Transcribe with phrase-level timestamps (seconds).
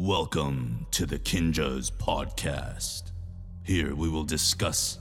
[0.00, 3.10] Welcome to the Kinjaz Podcast.
[3.64, 4.96] Here we will discuss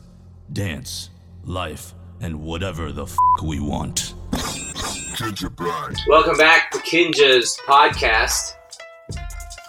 [0.52, 1.12] dance,
[1.44, 4.16] life, and whatever the f we want.
[6.08, 8.56] Welcome back to Kinja's podcast.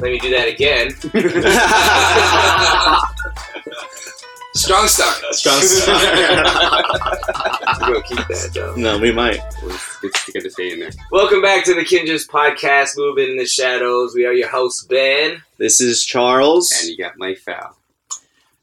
[0.01, 0.93] Let me do that again.
[4.55, 5.35] Strong start.
[5.35, 5.61] Strong
[7.81, 8.75] We're gonna keep that though.
[8.77, 9.41] No, we might.
[9.61, 10.91] To to stay in there.
[11.13, 14.15] Welcome back to the Kinja's podcast, Moving in the Shadows.
[14.15, 15.43] We are your host Ben.
[15.59, 16.73] This is Charles.
[16.81, 17.77] And you got Mike Fowl.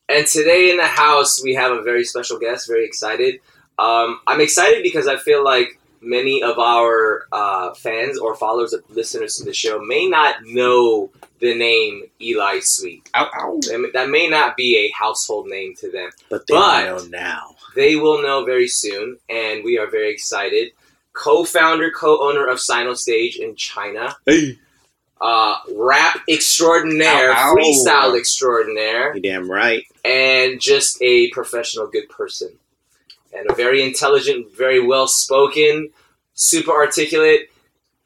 [0.10, 2.68] And today in the house, we have a very special guest.
[2.68, 3.40] Very excited.
[3.80, 8.84] Um, I'm excited because I feel like many of our uh, fans or followers of
[8.90, 13.10] listeners to the show may not know the name Eli Sweet.
[13.16, 13.60] Ow, ow.
[13.62, 16.10] That that may not be a household name to them.
[16.30, 17.55] but they but- know now.
[17.76, 20.72] They will know very soon, and we are very excited.
[21.14, 24.58] Co-founder, co-owner of Sinostage in China, Hey.
[25.22, 27.56] uh, rap extraordinaire, Ow, ow.
[27.56, 29.84] freestyle extraordinaire, You damn right.
[30.04, 32.52] and just a professional good person.
[33.34, 35.90] And a very intelligent, very well spoken,
[36.34, 37.50] super articulate,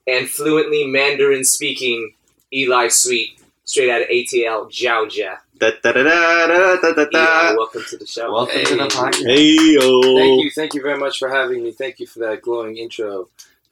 [0.07, 2.16] and fluently Mandarin speaking
[2.51, 5.38] Eli Sweet, straight out of ATL, Jiaojia.
[5.59, 8.31] Da, da, da, da, da, da, da, welcome to the show.
[8.31, 9.25] Welcome to the podcast.
[9.25, 10.16] Hey yo.
[10.16, 11.73] Thank you, thank you very much for having me.
[11.73, 13.27] Thank you for that glowing intro.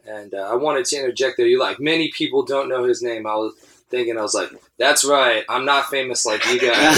[0.06, 1.48] And uh, I wanted to interject there.
[1.48, 3.26] You like many people don't know his name.
[3.26, 3.54] I was
[3.90, 5.46] thinking, I was like, that's right.
[5.48, 6.98] I'm not famous like you guys.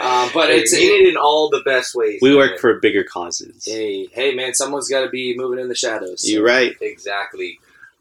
[0.00, 2.20] um, but Hey, it's mean it in all the best ways.
[2.22, 2.38] we man.
[2.38, 3.66] work for bigger causes.
[3.66, 4.54] hey, hey, man.
[4.54, 6.26] Someone's got to be moving in the shadows.
[6.26, 6.74] You're right.
[6.80, 7.60] Exactly.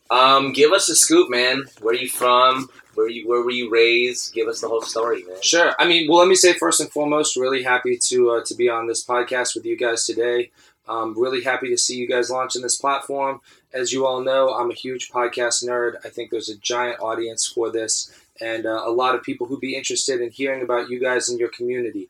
[0.09, 1.65] Um, give us a scoop, man.
[1.81, 2.69] Where are you from?
[3.01, 4.31] Where you where were you raised?
[4.31, 5.41] Give us the whole story, man.
[5.41, 5.73] Sure.
[5.79, 8.69] I mean, well, let me say first and foremost, really happy to uh, to be
[8.69, 10.51] on this podcast with you guys today.
[10.87, 13.41] Um, really happy to see you guys launching this platform.
[13.73, 15.95] As you all know, I'm a huge podcast nerd.
[16.05, 19.59] I think there's a giant audience for this, and uh, a lot of people who'd
[19.59, 22.07] be interested in hearing about you guys and your community.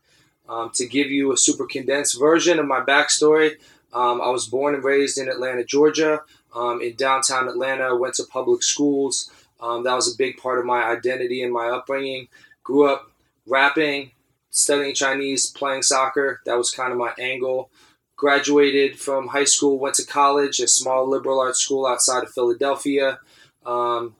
[0.50, 3.52] Um, to give you a super condensed version of my backstory,
[3.94, 6.24] um, I was born and raised in Atlanta, Georgia.
[6.54, 9.32] Um, in downtown Atlanta, went to public schools.
[9.62, 12.28] Um, that was a big part of my identity and my upbringing.
[12.64, 13.12] Grew up
[13.46, 14.12] rapping,
[14.50, 16.42] studying Chinese, playing soccer.
[16.46, 17.70] That was kind of my angle.
[18.16, 23.20] Graduated from high school, went to college, a small liberal arts school outside of Philadelphia.
[23.66, 24.16] Um,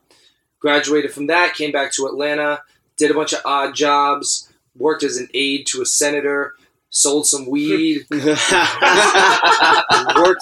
[0.58, 2.62] graduated from that, came back to Atlanta,
[2.96, 6.54] did a bunch of odd jobs, worked as an aide to a senator,
[6.92, 8.20] sold some weed, worked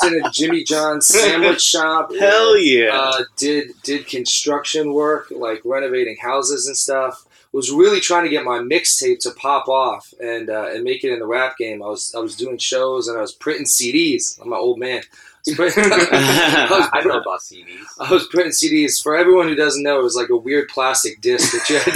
[0.04, 2.10] in a Jimmy John's sandwich shop.
[2.18, 2.90] Hell yeah.
[2.92, 7.24] Uh, did did construction work, like renovating houses and stuff.
[7.52, 11.12] Was really trying to get my mixtape to pop off and uh, and make it
[11.12, 11.82] in the rap game.
[11.82, 14.40] I was I was doing shows and I was printing CDs.
[14.40, 15.02] I'm an old man.
[15.48, 17.86] I was printing, I was I know about CDs.
[17.98, 19.02] I was printing CDs.
[19.02, 21.94] For everyone who doesn't know, it was like a weird plastic disc that you had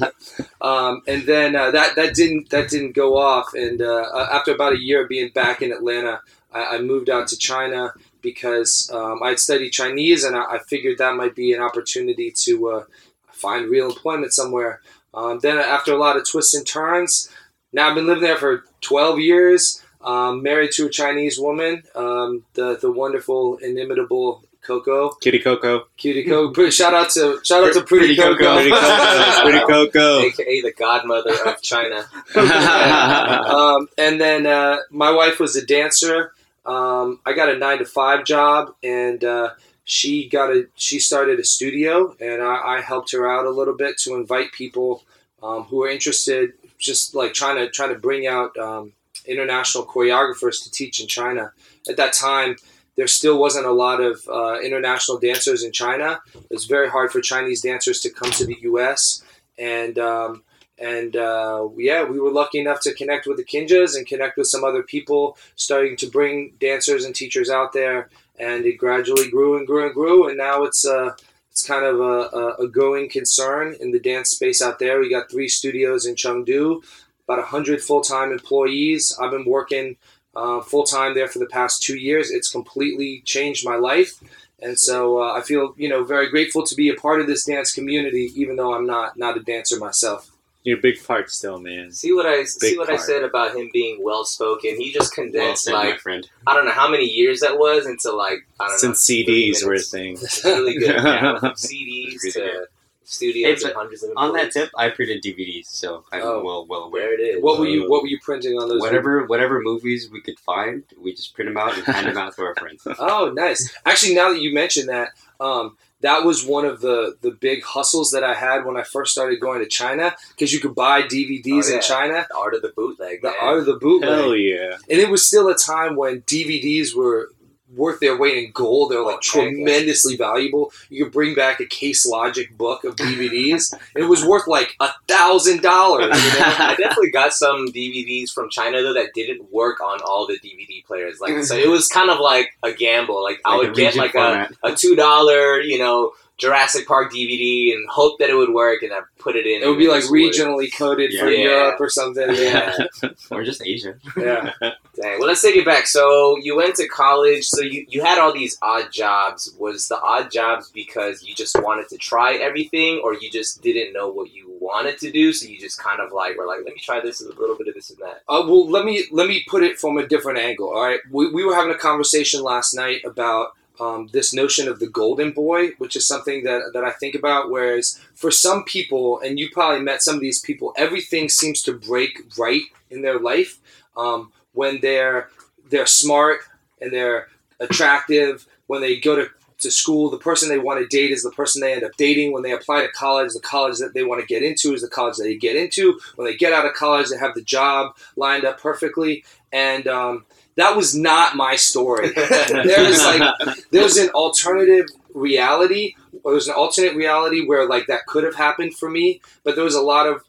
[0.00, 0.12] to carry.
[0.62, 3.52] um, and then uh, that that didn't that didn't go off.
[3.54, 6.22] And uh, uh, after about a year of being back in Atlanta,
[6.52, 10.58] I, I moved out to China because um, I had studied Chinese, and I, I
[10.58, 12.84] figured that might be an opportunity to uh,
[13.30, 14.80] find real employment somewhere.
[15.12, 17.30] Um, then after a lot of twists and turns,
[17.72, 19.82] now I've been living there for 12 years.
[20.06, 25.86] Um, married to a Chinese woman, um, the the wonderful, inimitable Coco, Kitty Coco.
[25.96, 26.70] Cutie Coco.
[26.70, 28.54] Shout out to shout out to Pretty, Coco.
[28.54, 29.42] Pretty Coco.
[29.42, 30.20] Pretty Coco.
[30.20, 32.04] AKA the godmother of China.
[32.34, 36.32] um, and then uh, my wife was a dancer.
[36.64, 39.50] Um, I got a nine to five job, and uh,
[39.84, 43.76] she got a she started a studio, and I, I helped her out a little
[43.76, 45.04] bit to invite people
[45.44, 48.94] um, who are interested, just like trying to trying to bring out um,
[49.26, 51.52] international choreographers to teach in China.
[51.88, 52.56] At that time,
[52.96, 56.20] there still wasn't a lot of uh, international dancers in China.
[56.34, 59.22] It was very hard for Chinese dancers to come to the U.S.
[59.58, 60.42] and um,
[60.78, 64.46] and uh, yeah, we were lucky enough to connect with the Kinjaz and connect with
[64.46, 68.10] some other people, starting to bring dancers and teachers out there.
[68.38, 71.14] And it gradually grew and grew and grew, and now it's uh,
[71.50, 75.00] it's kind of a, a, a going concern in the dance space out there.
[75.00, 76.82] We got three studios in Chengdu,
[77.28, 79.16] about hundred full time employees.
[79.20, 79.96] I've been working
[80.34, 82.30] uh, full time there for the past two years.
[82.30, 84.20] It's completely changed my life.
[84.60, 87.44] And so uh, I feel, you know, very grateful to be a part of this
[87.44, 90.30] dance community, even though I'm not not a dancer myself.
[90.62, 91.92] You're a big part still, man.
[91.92, 94.76] See what I see Big what I said about him being well spoken.
[94.76, 96.28] He just Well condensed said, my like friend.
[96.44, 99.52] I don't know how many years that was into like I don't Since know, 30
[99.52, 100.14] CDs were a thing.
[100.14, 100.96] It's really good.
[100.96, 102.66] Yeah, CDs Really to good.
[103.06, 106.42] Studios Hey, and hundreds of On that tip, I printed DVDs, so I'm Oh.
[106.44, 107.02] well well aware.
[107.02, 107.42] There it is.
[107.42, 108.80] What were you What were you printing on those?
[108.80, 112.34] Whatever whatever movies we could find, we just print them out and hand them out
[112.36, 112.86] to our friends.
[112.98, 113.74] Oh, nice.
[113.84, 115.10] Actually, now that you mention that,
[115.40, 119.12] um, that was one of the the big hustles that I had when I first
[119.12, 121.74] started going to China because you could buy DVDs Oh, yeah.
[121.76, 122.26] in China.
[122.28, 123.22] The art of the bootleg.
[123.22, 123.36] The man.
[123.40, 124.10] art of the bootleg.
[124.10, 124.76] Hell yeah.
[124.90, 127.30] and it was still a time when DVDs were
[127.74, 128.90] worth their weight in gold.
[128.92, 129.50] They're like Oh, yeah.
[129.50, 130.72] tremendously valuable.
[130.88, 134.74] You could bring back a Case Logic book of DVDs, and it was worth like
[134.80, 136.10] a thousand dollars.
[136.12, 140.84] I definitely got some DVDs from China though that didn't work on all the DVD
[140.86, 141.20] players.
[141.20, 143.22] Like, so it was kind of like a gamble.
[143.22, 147.88] Like, I would get like a, a two dollar, you know, Jurassic Park DVD and
[147.88, 149.62] hope that it would work, and I put it in.
[149.62, 150.20] It would be like just would.
[150.20, 151.44] regionally coded for Yeah.
[151.48, 152.28] Europe or something.
[152.34, 153.08] Yeah, Yeah.
[153.30, 153.94] or just Asia.
[154.16, 154.52] yeah.
[155.00, 155.18] Dang.
[155.18, 155.86] Well, let's take it back.
[155.86, 157.44] So you went to college.
[157.46, 159.54] So you, you had all these odd jobs.
[159.58, 163.92] Was the odd jobs because you just wanted to try everything, or you just didn't
[163.94, 165.32] know what you wanted to do?
[165.32, 167.68] So you just kind of like were like, let me try this a little bit
[167.68, 168.22] of this and that.
[168.28, 170.68] Uh, well, let me let me put it from a different angle.
[170.68, 174.78] All right, we, we were having a conversation last night about um, this notion of
[174.78, 177.50] the golden boy, which is something that that I think about.
[177.50, 181.72] Whereas for some people, and you probably met some of these people, everything seems to
[181.72, 183.58] break right in their life
[183.96, 185.28] um, when they're
[185.68, 186.40] they're smart
[186.80, 187.28] and they're
[187.60, 188.46] attractive.
[188.66, 189.28] When they go to
[189.58, 192.32] to school, the person they want to date is the person they end up dating.
[192.32, 194.88] When they apply to college, the college that they want to get into is the
[194.88, 195.98] college they get into.
[196.16, 199.24] When they get out of college, they have the job lined up perfectly.
[199.52, 200.26] And um,
[200.56, 202.12] that was not my story.
[202.14, 203.34] there's like
[203.70, 208.74] there's an alternative reality, or there's an alternate reality where like that could have happened
[208.74, 210.24] for me, but there was a lot of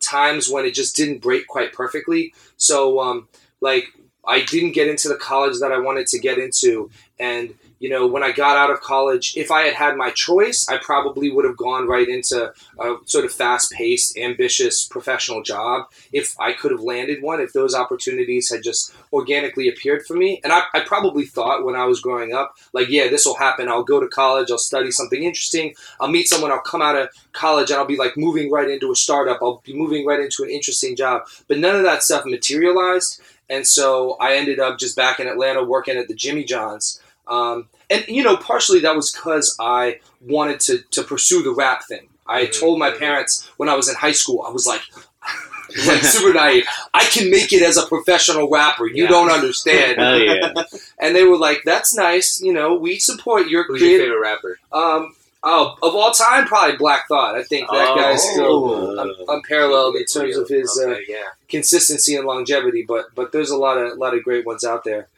[0.00, 2.34] times when it just didn't break quite perfectly.
[2.56, 3.28] So um,
[3.60, 3.86] like
[4.26, 8.06] I didn't get into the college that I wanted to get into, and you know,
[8.06, 11.44] when I got out of college, if I had had my choice, I probably would
[11.44, 16.72] have gone right into a sort of fast paced, ambitious professional job if I could
[16.72, 20.40] have landed one, if those opportunities had just organically appeared for me.
[20.42, 23.68] And I, I probably thought when I was growing up, like, yeah, this will happen.
[23.68, 27.10] I'll go to college, I'll study something interesting, I'll meet someone, I'll come out of
[27.32, 30.42] college, and I'll be like moving right into a startup, I'll be moving right into
[30.42, 31.22] an interesting job.
[31.46, 33.20] But none of that stuff materialized.
[33.50, 37.00] And so I ended up just back in Atlanta working at the Jimmy John's.
[37.28, 41.84] Um, and you know, partially that was because I wanted to to pursue the rap
[41.86, 42.08] thing.
[42.26, 42.60] I Mhm.
[42.60, 44.82] told my parents when I was in high school, I was like,
[45.86, 46.66] like super naive.
[46.94, 48.86] I can make it as a professional rapper.
[48.86, 49.08] You Yeah.
[49.10, 49.98] don't understand.
[50.00, 50.52] Hell yeah.
[51.00, 52.40] and they were like, "That's nice.
[52.42, 54.58] You know, we support your Who's your creative." favorite rapper?
[54.72, 57.34] Um, oh, of all time, probably Black Thought.
[57.34, 57.96] I think that Oh.
[57.96, 61.16] guy's still Uh, un- unparalleled in terms of his uh, yeah.
[61.48, 62.82] consistency and longevity.
[62.86, 65.08] But but there's a lot of lot of great ones out there.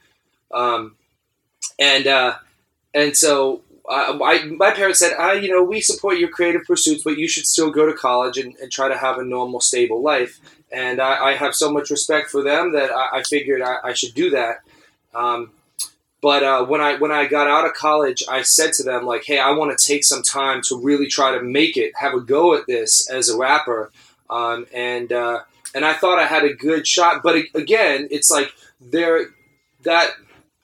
[0.52, 0.96] Um,
[1.80, 2.34] and uh,
[2.94, 7.02] and so uh, I, my parents said, ah, you know, we support your creative pursuits,
[7.02, 10.00] but you should still go to college and, and try to have a normal, stable
[10.00, 10.38] life.
[10.70, 13.92] And I, I have so much respect for them that I, I figured I, I
[13.94, 14.60] should do that.
[15.12, 15.50] Um,
[16.22, 19.24] but uh, when I when I got out of college, I said to them like,
[19.24, 22.20] "Hey, I want to take some time to really try to make it, have a
[22.20, 23.90] go at this as a rapper."
[24.28, 25.40] Um, and uh,
[25.74, 29.30] and I thought I had a good shot, but again, it's like there
[29.82, 30.10] that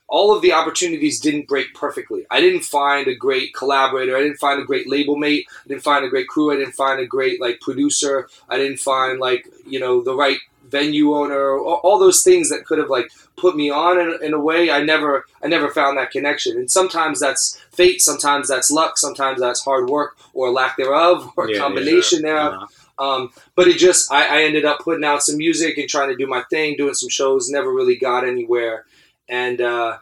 [0.08, 2.26] all of the opportunities didn't break perfectly.
[2.30, 4.16] I didn't find a great collaborator.
[4.16, 5.46] I didn't find a great label mate.
[5.64, 6.52] I didn't find a great crew.
[6.52, 8.28] I didn't find a great like producer.
[8.48, 10.38] I didn't find like you know the right
[10.68, 11.58] venue owner.
[11.58, 14.70] All, all those things that could have like put me on in, in a way.
[14.70, 16.56] I never I never found that connection.
[16.56, 18.00] And sometimes that's fate.
[18.00, 18.98] Sometimes that's luck.
[18.98, 21.62] Sometimes that's hard work or lack thereof or Yeah, a yeah.
[21.64, 22.54] combination thereof.
[22.62, 22.66] Uh,
[22.98, 26.16] Um, but it just, I, I ended up putting out some music and trying to
[26.16, 28.86] do my thing, doing some shows, never really got anywhere.
[29.28, 29.98] And, uh,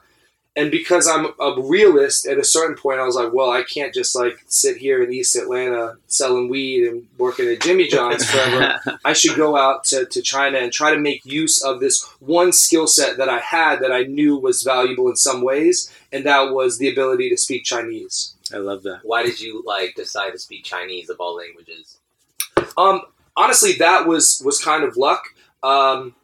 [0.57, 3.93] and because I'm a realist, at a certain point, I was like, well, I can't
[3.93, 8.79] just like sit here in East Atlanta selling weed and working at Jimmy John's forever.
[9.05, 12.53] I should go out to, to China and try to make use of this one
[12.53, 16.53] skill set that I had that I knew was valuable in some ways, and that
[16.53, 18.35] was the ability to speak Chinese.
[18.53, 19.01] I love that.
[19.03, 21.99] Why did you like decide to speak Chinese of all languages?
[22.77, 23.03] Um,
[23.37, 25.25] honestly, that was was kind of luck.
[25.65, 26.15] Um,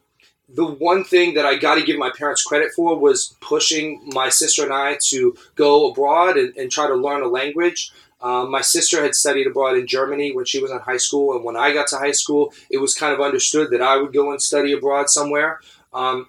[0.55, 4.29] the one thing that I got to give my parents credit for was pushing my
[4.29, 7.93] sister and I to go abroad and, and try to learn a language.
[8.21, 11.45] Um, my sister had studied abroad in Germany when she was in high school, and
[11.45, 14.31] when I got to high school, it was kind of understood that I would go
[14.31, 15.61] and study abroad somewhere.
[15.93, 16.29] Um,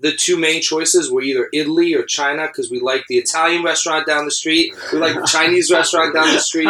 [0.00, 4.06] the two main choices were either Italy or China because we liked the Italian restaurant
[4.06, 6.68] down the street, we liked the Chinese restaurant down the street.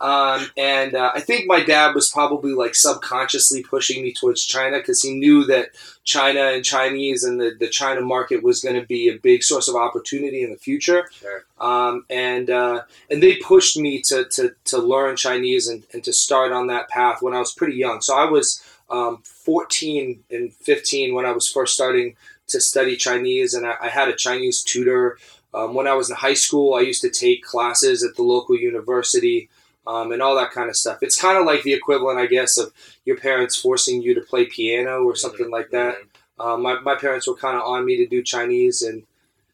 [0.00, 4.78] Um, and uh, I think my dad was probably like subconsciously pushing me towards China
[4.78, 5.70] because he knew that
[6.04, 9.68] China and Chinese and the, the China market was going to be a big source
[9.68, 11.08] of opportunity in the future.
[11.12, 11.44] Sure.
[11.60, 16.14] Um, and uh, and they pushed me to, to, to learn Chinese and, and to
[16.14, 18.00] start on that path when I was pretty young.
[18.00, 22.16] So I was um, 14 and 15 when I was first starting
[22.50, 25.18] to study Chinese, and I, I had a Chinese tutor.
[25.52, 28.56] Um, when I was in high school, I used to take classes at the local
[28.56, 29.48] university
[29.86, 30.98] um, and all that kind of stuff.
[31.02, 32.72] It's kind of like the equivalent, I guess, of
[33.04, 35.96] your parents forcing you to play piano or something like that.
[36.38, 39.02] Um, my, my parents were kind of on me to do Chinese, and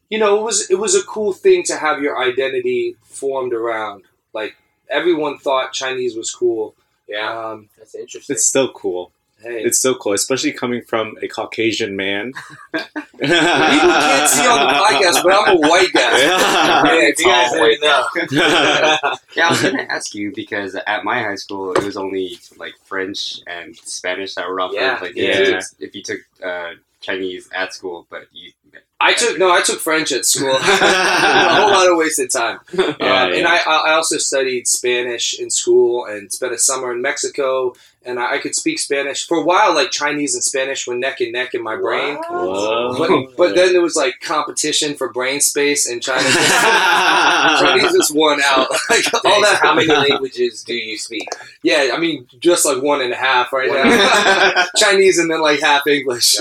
[0.09, 4.03] you know, it was it was a cool thing to have your identity formed around.
[4.33, 4.55] Like
[4.89, 6.75] everyone thought Chinese was cool.
[7.07, 8.33] Yeah, Um, that's interesting.
[8.33, 9.11] It's still cool.
[9.47, 12.33] Hey, It's so cool, especially coming from a Caucasian man.
[12.71, 12.89] people
[13.21, 16.17] can't see on the podcast, but I'm a white guy.
[16.19, 19.15] yeah, if you guys Tall didn't know.
[19.35, 22.73] Yeah, I was gonna ask you because at my high school it was only like
[22.85, 24.75] French and Spanish that were offered.
[24.75, 25.29] Yeah, like yeah.
[25.29, 28.51] if you took, if you took uh, Chinese at school, but you
[28.99, 30.49] I took no, I took French at school.
[30.55, 32.59] a whole lot of wasted time.
[32.73, 33.47] Yeah, um, And.
[33.47, 37.75] I, I also studied Spanish in school and spent a summer in Mexico.
[38.07, 39.73] And I, I could speak Spanish for a while.
[39.75, 42.17] Like Chinese and Spanish were neck and neck in my brain.
[42.29, 46.61] But, but then there was like competition for brain space, and China just,
[47.61, 48.69] Chinese just won out.
[48.89, 49.59] like all All that.
[49.61, 51.27] How many languages do you speak?
[51.63, 54.65] Yeah, I mean, just like one and a half right now.
[54.77, 56.37] Chinese and then like half English.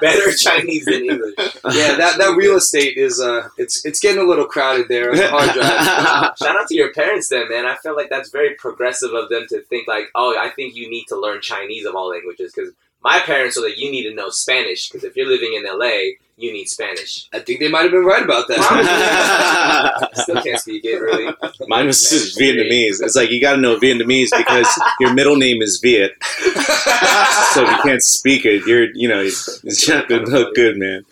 [0.00, 1.34] Better Chinese than English.
[1.72, 5.52] yeah, that, that real estate is uh, it's it's getting a little crowded there hard
[5.52, 6.36] drive.
[6.38, 7.66] Shout out to your parents, then, man.
[7.66, 10.88] I feel like that's very progressive of them to think like, oh, I think you
[10.88, 14.14] need to learn Chinese of all languages because my parents are like, you need to
[14.14, 17.28] know Spanish because if you're living in LA, you need Spanish.
[17.32, 20.10] I think they might have been right about that.
[20.14, 21.32] Still can't speak it really.
[21.68, 23.02] Mine was just Vietnamese.
[23.02, 24.68] It's like you got to know Vietnamese because
[25.00, 26.12] your middle name is Viet.
[27.52, 31.06] So if you can't speak it, you're you know it's not gonna look good, man.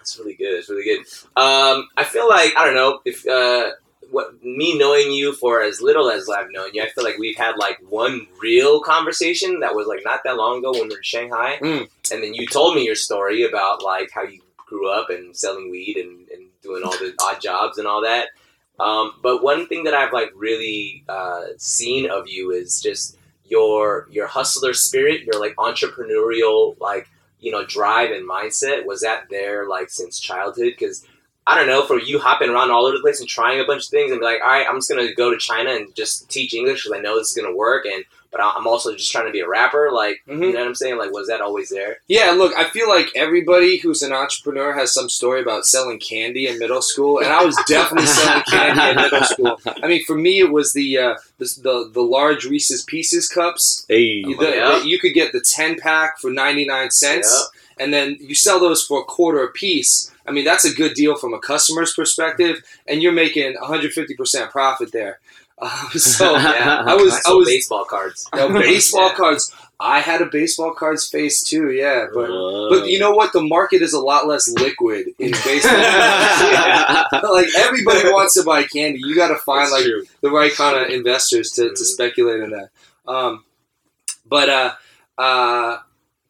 [0.00, 0.54] It's really good.
[0.54, 1.00] It's really good.
[1.36, 3.72] Um, I feel like I don't know if uh,
[4.10, 7.36] what me knowing you for as little as I've known you, I feel like we've
[7.36, 10.96] had like one real conversation that was like not that long ago when we were
[10.96, 11.88] in Shanghai, Mm.
[12.12, 15.70] and then you told me your story about like how you grew up and selling
[15.70, 18.28] weed and, and doing all the odd jobs and all that.
[18.80, 24.08] Um, but one thing that I've like really uh, seen of you is just your
[24.10, 27.08] your hustler spirit, your like entrepreneurial like
[27.40, 28.84] you know drive and mindset.
[28.86, 30.72] Was that there like since childhood?
[30.76, 31.06] Because
[31.46, 33.84] I don't know, for you hopping around all over the place and trying a bunch
[33.84, 36.28] of things and be like, all right, I'm just gonna go to China and just
[36.30, 39.12] teach English because I know this is gonna work, and but I- I'm also just
[39.12, 39.90] trying to be a rapper.
[39.92, 40.40] Like, Mhm.
[40.46, 40.96] you know what I'm saying?
[40.96, 41.98] Like, was that always there?
[42.08, 46.48] Yeah, look, I feel like everybody who's an entrepreneur has some story about selling candy
[46.48, 49.60] in middle school, and I was definitely selling candy in middle school.
[49.82, 53.84] I mean, for me, it was the uh, the, the the large Reese's Pieces cups.
[53.88, 54.78] Hey, You, the- yeah.
[54.80, 57.30] the- you could get the ten pack for ninety nine cents,
[57.78, 60.10] and then you sell those for a quarter a piece.
[60.26, 64.50] I mean, that's a good deal from a customer's perspective, and you're making 150 percent
[64.50, 65.20] profit there.
[65.58, 68.28] Uh, so Yeah, I was- I I was- baseball cards.
[68.32, 69.14] you know, baseball Yeah.
[69.14, 69.54] cards.
[69.80, 72.30] I had a baseball cards face too, yeah, but.
[72.30, 72.70] Whoa.
[72.70, 73.32] But you know what?
[73.32, 75.72] The market is a lot less liquid in baseball.
[77.32, 79.00] like everybody wants to buy candy.
[79.04, 80.04] You got to find That's like true.
[80.22, 82.68] the right kind of investors to, to speculate in that.
[83.06, 83.44] Um,
[84.26, 84.72] but uh,
[85.18, 85.78] uh,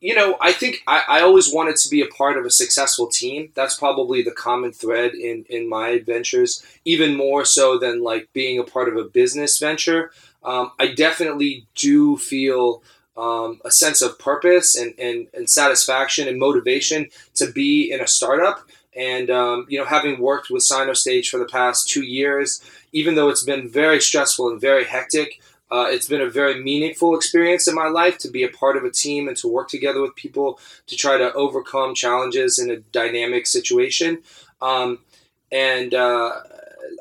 [0.05, 3.07] you know, I think I, I always wanted to be a part of a successful
[3.07, 3.51] team.
[3.55, 8.59] That's probably the common thread in in my adventures, even more so than like being
[8.59, 10.13] a part of a business venture.
[10.43, 12.83] Um, I definitely do feel
[13.17, 18.07] um, a sense of purpose and, and, and satisfaction and motivation to be in a
[18.07, 18.61] startup.
[18.95, 23.31] And um, you know, having worked with Sinostage for the past two years, even though
[23.31, 25.41] it's been very stressful and very hectic,
[25.71, 28.85] uh, it's been a very meaningful experience in my life to be a part of
[28.85, 32.77] a team and to work together with people to try to overcome challenges in a
[32.77, 34.23] dynamic situation.
[34.61, 34.99] Um,
[35.51, 36.33] and uh,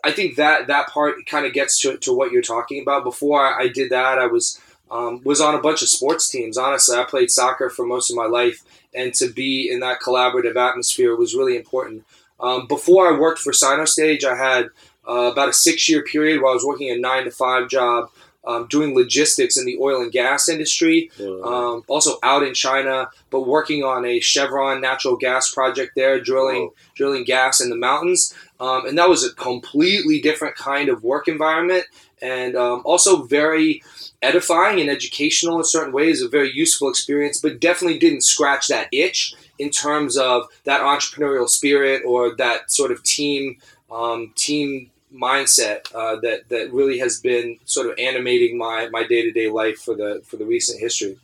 [0.04, 3.04] I think that that part kind of gets to, to what you're talking about.
[3.04, 4.60] Before I, I did that, I was
[4.92, 6.58] um, was on a bunch of sports teams.
[6.58, 10.56] Honestly, I played soccer for most of my life, and to be in that collaborative
[10.56, 12.06] atmosphere was really important.
[12.40, 14.70] Um, before I worked for Sinostage, I had
[15.08, 18.10] uh, about a six year period where I was working a nine to five job
[18.46, 21.10] um, doing logistics in the oil and gas industry.
[21.44, 26.72] Um, also out in China, but working on a Chevron natural gas project there, drilling
[26.96, 28.34] drilling gas in the mountains.
[28.60, 31.86] Um, and that was a completely different kind of work environment,
[32.22, 33.84] and um, also very
[34.22, 36.22] edifying and educational in certain ways.
[36.22, 41.48] A very useful experience, but definitely didn't scratch that itch in terms of that entrepreneurial
[41.48, 43.58] spirit or that sort of team
[43.92, 49.22] um, team mindset uh, that that really has been sort of animating my my day
[49.22, 51.18] to day life for the for the recent history.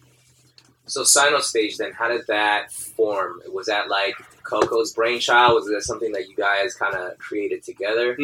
[0.86, 3.42] So Sinostage, then, how did that form?
[3.54, 5.54] Was that like Coco's brainchild?
[5.54, 8.16] Was that something that you guys kind of created together?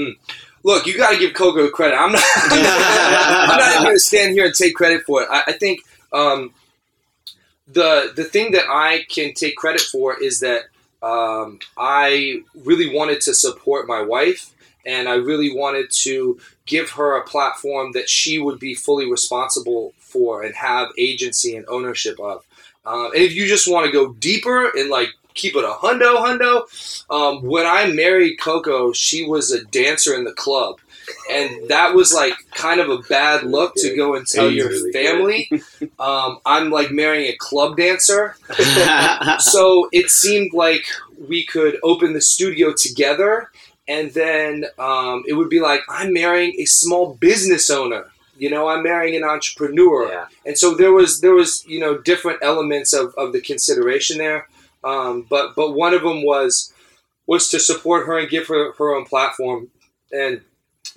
[0.64, 1.96] Look, you got to give Coco credit.
[1.96, 2.24] I'm not.
[2.36, 5.28] I'm not even going to stand here and take credit for it.
[5.30, 5.82] I, I think
[6.12, 6.54] um,
[7.68, 10.64] the the thing that I can take credit for is that
[11.04, 14.55] um, I really wanted to support my wife,
[14.86, 19.94] and I really wanted to give her a platform that she would be fully responsible
[20.00, 22.44] for and have agency and ownership of.
[22.86, 26.18] Um, and if you just want to go deeper and like keep it a hundo
[26.18, 30.80] hundo, um, when I married Coco, she was a dancer in the club.
[31.32, 35.50] And that was like kind of a bad look to go and tell your family.
[36.00, 38.36] Um, I'm like marrying a club dancer.
[39.40, 40.86] so it seemed like
[41.28, 43.52] we could open the studio together.
[43.88, 48.06] And then um, it would be like, I'm marrying a small business owner.
[48.38, 50.10] You know, I'm marrying an entrepreneur.
[50.10, 50.26] Yeah.
[50.46, 54.48] and so there was there was you know different elements of, of the consideration there.
[54.84, 56.74] Um, but but one of them was
[57.28, 59.70] was to support her and give her her own platform.
[60.12, 60.42] And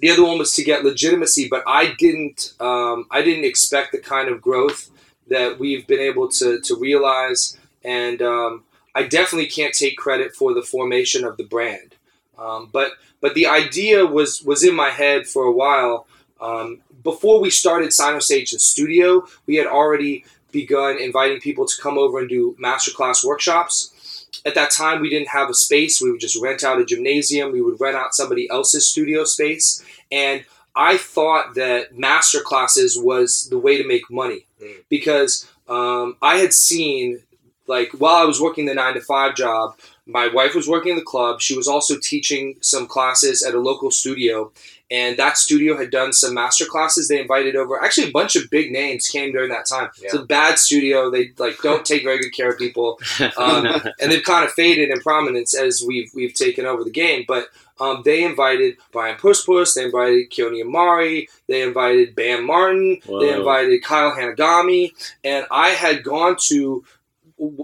[0.00, 1.48] the other one was to get legitimacy.
[1.48, 4.90] But i didn't um, i didn't expect the kind of growth
[5.28, 7.56] that we've been able to to realize.
[7.84, 8.64] And um,
[8.96, 11.94] i definitely can't take credit for the formation of the brand
[12.38, 16.06] um, but but the idea was was in my head for a while
[16.40, 21.98] um, before we started Sinostage the studio, we had already begun inviting people to come
[21.98, 24.26] over and do masterclass workshops.
[24.44, 26.00] At that time, we didn't have a space.
[26.00, 27.52] We would just rent out a gymnasium.
[27.52, 29.82] We would rent out somebody else's studio space.
[30.12, 30.44] And
[30.76, 34.82] I thought that masterclasses was the way to make money Mm.
[34.88, 37.22] because um, I had seen,
[37.68, 39.78] like, while I was working the nine to five job,
[40.08, 41.40] my wife was working in the club.
[41.40, 44.50] She was also teaching some classes at a local studio
[44.90, 47.08] and that studio had done some master classes.
[47.08, 49.90] They invited over actually a bunch of big names came during that time.
[50.00, 51.10] It's a bad studio.
[51.10, 52.98] They like don't take very good care of people,
[53.36, 53.66] um,
[54.00, 57.24] and they've kind of faded in prominence as we've we've taken over the game.
[57.28, 57.48] But
[57.80, 63.82] um, they invited Brian Puspos, they invited Keone Amari, they invited Bam Martin, they invited
[63.84, 66.84] Kyle Hanagami, and I had gone to.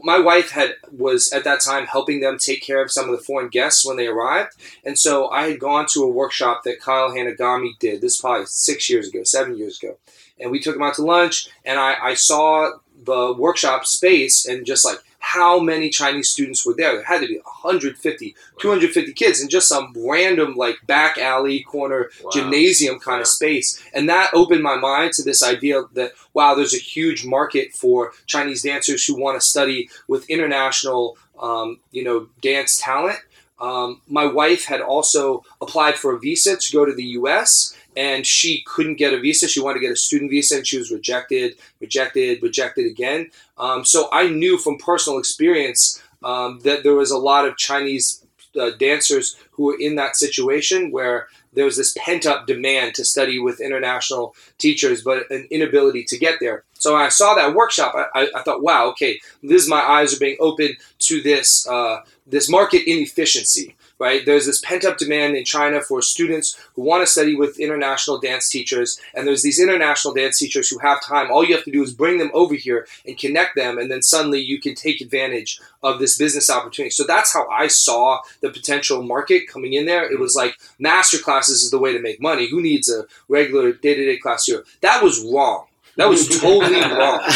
[0.03, 3.25] My wife had was at that time helping them take care of some of the
[3.25, 4.53] foreign guests when they arrived,
[4.85, 8.01] and so I had gone to a workshop that Kyle Hanagami did.
[8.01, 9.99] This is probably six years ago, seven years ago.
[10.39, 12.73] And we took him out to lunch, and I, I saw
[13.05, 16.93] the workshop space and just like how many Chinese students were there.
[16.95, 22.11] There had to be 150, 250 kids in just some random like back alley corner
[22.23, 22.31] Wow.
[22.31, 23.23] gymnasium kind Yeah.
[23.23, 23.81] of space.
[23.95, 28.13] And that opened my mind to this idea that, wow, there's a huge market for
[28.27, 33.19] Chinese dancers who want to study with international, um, you know, dance talent.
[33.59, 37.75] Um, my wife had also applied for a visa to go to the U.S.
[37.97, 39.49] and she couldn't get a visa.
[39.49, 43.31] She wanted to get a student visa and she was rejected, rejected, rejected again.
[43.59, 48.25] Um, so I knew from personal experience um, that there was a lot of Chinese
[48.61, 53.05] uh, dancers who were in that situation where there was this pent up demand to
[53.05, 56.65] study with international teachers, but an inability to get there.
[56.75, 60.19] So I saw that workshop, I, I, thought, wow, okay, this is my eyes are
[60.21, 63.77] being opened to this uh, this market inefficiency.
[63.97, 67.61] Right, there's this pent up demand in China for students who want to study with
[67.61, 71.31] international dance teachers, and there's these international dance teachers who have time.
[71.31, 74.03] All you have to do is bring them over here and connect them, and then
[74.03, 76.91] suddenly you can take advantage of this business opportunity.
[76.91, 80.11] So that's how I saw the potential market coming in there.
[80.11, 80.49] It was mm-hmm.
[80.49, 82.51] like master classes is the way to make money.
[82.51, 84.65] Who needs a regular day to day class here?
[84.81, 85.67] That was wrong.
[85.97, 87.21] That was totally wrong.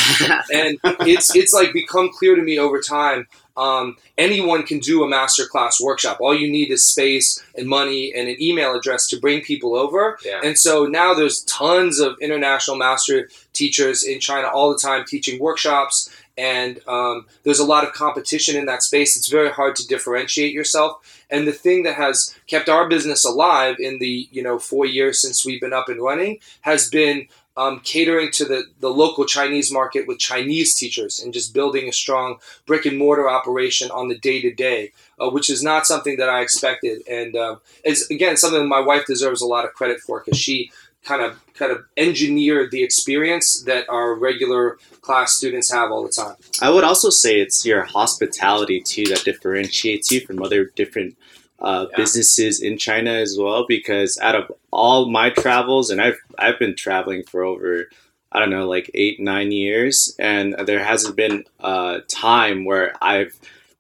[0.53, 3.27] And it's it's like become clear to me over time.
[3.57, 6.19] Um, anyone can do a master class workshop.
[6.21, 10.17] All you need is space and money and an email address to bring people over.
[10.25, 10.41] Yeah.
[10.45, 15.41] And so now there's tons of international master teachers in China all the time teaching
[15.41, 19.17] workshops, and um, there's a lot of competition in that space.
[19.17, 21.25] It's very hard to differentiate yourself.
[21.29, 25.21] And the thing that has kept our business alive in the you know four years
[25.21, 27.27] since we've been up and running has been
[27.59, 31.93] um, catering to the, the local Chinese market with Chinese teachers and just building a
[31.93, 36.29] strong brick and mortar operation on the day to day, which is not something that
[36.29, 37.03] I expected.
[37.09, 40.71] And um, it's again something my wife deserves a lot of credit for because she
[41.03, 46.11] kind of kind of engineer the experience that our regular class students have all the
[46.13, 46.37] time.
[46.63, 51.17] I would also say it's your hospitality too that differentiates you from other different
[51.61, 51.97] uh, Yeah.
[51.97, 53.67] businesses in China as well.
[53.67, 57.89] Because out of all my travels, and I've I've been traveling for over
[58.31, 63.35] I don't know like eight nine years, and there hasn't been a time where I've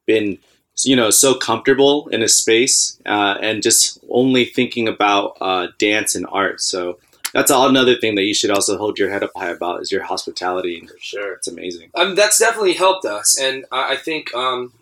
[0.06, 0.38] been
[0.84, 6.14] you know so comfortable in a space uh, and just only thinking about uh, dance
[6.14, 6.60] and art.
[6.60, 6.98] So.
[7.34, 9.92] That's all another thing that you should also hold your head up high about is
[9.92, 10.80] your hospitality.
[10.86, 11.32] For sure.
[11.34, 11.90] It's amazing.
[11.94, 14.72] Um, that's definitely helped us, and I, I think um,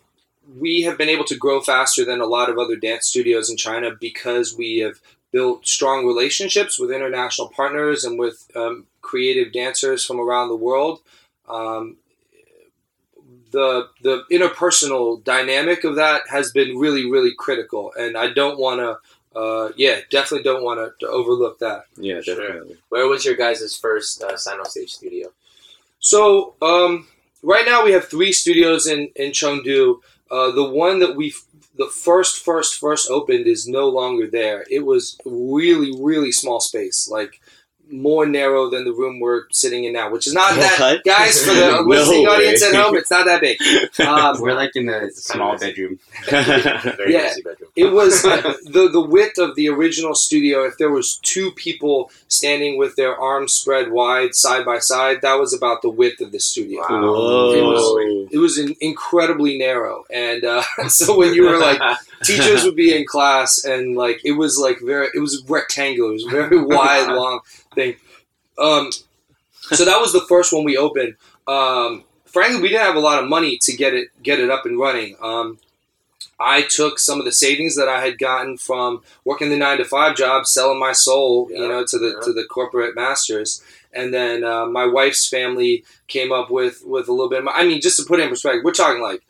[0.58, 3.56] we have been able to grow faster than a lot of other dance studios in
[3.56, 5.00] China because we have
[5.32, 11.00] built strong relationships with international partners and with um, creative dancers from around the world.
[11.48, 11.96] Um,
[13.52, 18.80] the the interpersonal dynamic of that has been really really critical, and I don't want
[18.80, 18.98] to.
[19.38, 21.84] Uh, yeah, definitely don't want to overlook that.
[21.96, 22.36] Yeah, Sure.
[22.36, 22.78] definitely.
[22.88, 25.28] Where was your guys' first uh, Sinostage studio?
[25.98, 27.06] So um,
[27.42, 30.00] right now we have three studios in in Chengdu.
[30.30, 31.32] Uh, the one that we
[31.76, 34.64] the first first first opened is no longer there.
[34.70, 37.40] It was really really small space, like
[37.90, 41.54] more narrow than the room we're sitting in now, which is not that guys for
[41.54, 42.32] the No listening way.
[42.32, 42.96] audience at home.
[42.96, 43.58] It's not that big.
[44.06, 45.98] Um, We're like in a small bedroom.
[46.30, 47.32] Very Yeah.
[47.44, 47.70] bedroom.
[47.76, 50.64] It was the the width of the original studio.
[50.64, 55.34] If there was two people standing with their arms spread wide side by side, that
[55.38, 56.80] was about the width of the studio.
[56.80, 57.52] Wow.
[57.52, 61.80] It was it was in, incredibly narrow, and uh, so when you were like
[62.24, 66.14] teachers would be in class, and like it was like very it was rectangular, it
[66.14, 67.40] was very wide, long
[67.76, 67.96] thing.
[68.58, 68.90] Um,
[69.72, 71.14] so that was the first one we opened.
[71.46, 74.66] Um, frankly, we didn't have a lot of money to get it get it up
[74.66, 75.16] and running.
[75.22, 75.58] Um,
[76.38, 79.84] I took some of the savings that I had gotten from working the nine to
[79.84, 82.24] five job, selling my soul, you know, to the yeah.
[82.24, 83.62] to the corporate masters,
[83.92, 87.42] and then uh, my wife's family came up with with a little bit.
[87.42, 89.22] Of, I mean, just to put it in perspective, we're talking like.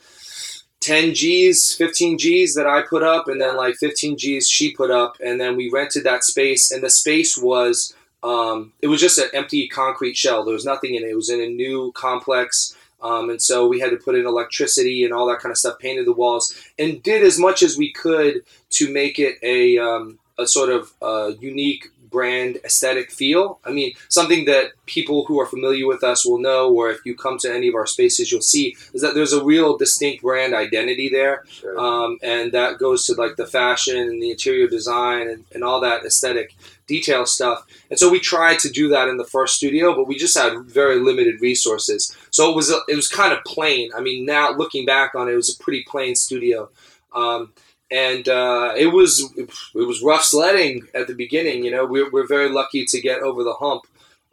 [0.80, 4.88] 10 G's, 15 G's that I put up, and then like 15 G's she put
[4.88, 7.92] up, and then we rented that space, and the space was
[8.26, 10.44] um, it was just an empty concrete shell.
[10.44, 11.10] There was nothing in it.
[11.10, 15.04] It was in a new complex, um, and so we had to put in electricity
[15.04, 17.92] and all that kind of stuff, painted the walls, and did as much as we
[17.92, 23.58] could to make it a um, a sort of uh, unique brand aesthetic feel.
[23.62, 27.14] I mean, something that people who are familiar with us will know, or if you
[27.14, 30.54] come to any of our spaces, you'll see is that there's a real distinct brand
[30.54, 31.44] identity there.
[31.50, 31.78] Sure.
[31.78, 35.78] um, and that goes to like the fashion and the interior design and, and all
[35.82, 36.54] that aesthetic
[36.86, 37.66] detail stuff.
[37.90, 40.62] And so we tried to do that in the first studio but we just had
[40.62, 42.16] very limited resources.
[42.30, 43.90] So it was a, it was kind of plain.
[43.94, 46.70] I mean now looking back on it it was a pretty plain studio.
[47.12, 47.52] Um,
[47.90, 52.26] and uh, it was it was rough sledding at the beginning you know we're, we're
[52.26, 53.82] very lucky to get over the hump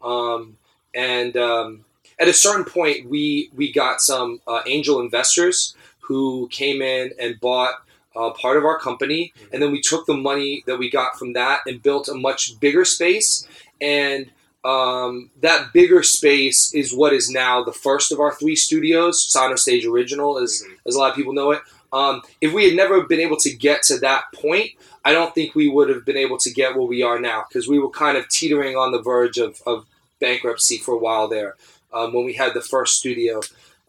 [0.03, 0.57] um,
[0.95, 1.85] and um,
[2.19, 7.39] at a certain point we we got some uh, angel investors who came in and
[7.39, 7.75] bought
[8.15, 11.33] uh, part of our company, and then we took the money that we got from
[11.33, 13.47] that and built a much bigger space.
[13.81, 14.29] And
[14.63, 19.85] um, that bigger space is what is now the first of our three studios, Sinostage
[19.85, 21.61] Original, as as a lot of people know it.
[21.93, 24.71] Um, if we had never been able to get to that point,
[25.05, 27.67] I don't think we would have been able to get where we are now because
[27.67, 29.85] we were kind of teetering on the verge of, of
[30.19, 31.55] bankruptcy for a while there
[31.93, 33.41] um, when we had the first studio.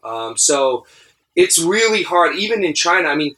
[0.03, 0.85] Um, so
[1.35, 3.09] it's really hard, even in China.
[3.09, 3.35] I mean,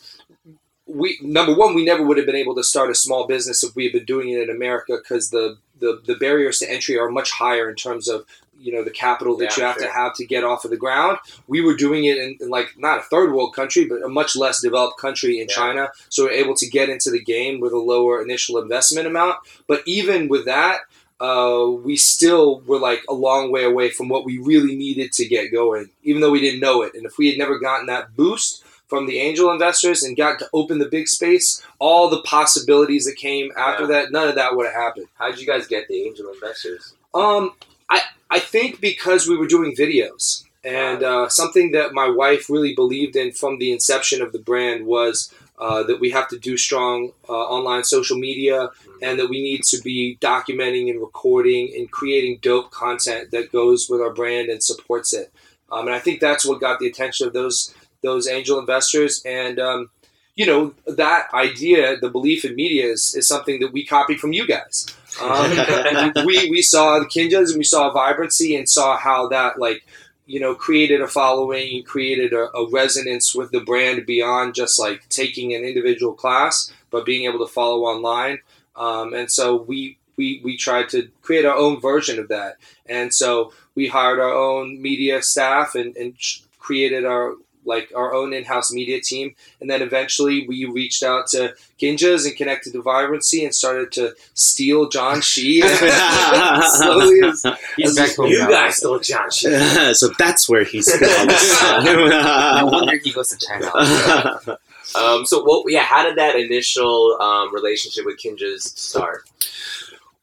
[0.86, 3.76] we number one, we never would have been able to start a small business if
[3.76, 7.10] we had been doing it in America because the, the the barriers to entry are
[7.10, 8.26] much higher in terms of
[8.60, 9.88] you know the capital that Yeah, you have sure.
[9.88, 11.18] to have to get off of the ground.
[11.48, 14.36] We were doing it in, in like not a third world country, but a much
[14.36, 15.56] less developed country in Yeah.
[15.56, 15.90] China.
[16.10, 19.38] So we're able to get into the game with a lower initial investment amount.
[19.68, 20.82] But even with that,
[21.20, 25.26] uh, we still were like a long way away from what we really needed to
[25.28, 26.94] get going, even though we didn't know it.
[26.94, 30.48] And if we had never gotten that boost from the angel investors and got to
[30.54, 33.88] open the big space, all the possibilities that came after Yeah.
[34.04, 35.08] that, none of that would have happened.
[35.16, 36.94] How did you guys get the angel investors?
[37.14, 37.54] Um,
[37.90, 42.76] I I think because we were doing videos, and uh, something that my wife really
[42.76, 46.58] believed in from the inception of the brand was uh, that we have to do
[46.58, 48.70] strong uh, online social media,
[49.02, 53.88] and that we need to be documenting and recording and creating dope content that goes
[53.90, 55.32] with our brand and supports it.
[55.72, 59.60] Um, and I think that's what got the attention of those those angel investors, and
[59.60, 59.90] um,
[60.36, 64.34] you know that idea, the belief in media, is, is something that we copied from
[64.34, 64.86] you guys.
[65.22, 69.86] Um, we we saw the Kinjaz and we saw vibrancy and saw how that like
[70.26, 74.80] you know created a following, and created a, a resonance with the brand beyond just
[74.80, 78.40] like taking an individual class, but being able to follow online.
[78.76, 83.14] Um, and so we we we tried to create our own version of that, and
[83.14, 86.16] so we hired our own media staff and and
[86.60, 87.36] created our
[87.68, 92.36] like our own in-house media team and then eventually we reached out to Kinjaz and
[92.36, 98.40] connected to Vibrancy and started to steal John Shee slowly as, He's back home You
[98.40, 98.50] now.
[98.50, 99.50] guys stole John Shee.
[99.94, 101.28] so that's where he's going.
[101.28, 104.58] No wonder he goes to China.
[104.96, 105.66] Um, so, what?
[105.70, 109.30] Yeah, how did that initial um, relationship with Kinjaz start?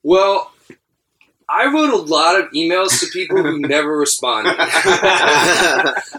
[0.02, 0.50] Well,
[1.48, 4.56] I wrote a lot of emails to people who never responded.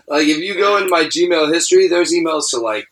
[0.08, 2.88] like if you go in my Gmail history, there's emails to like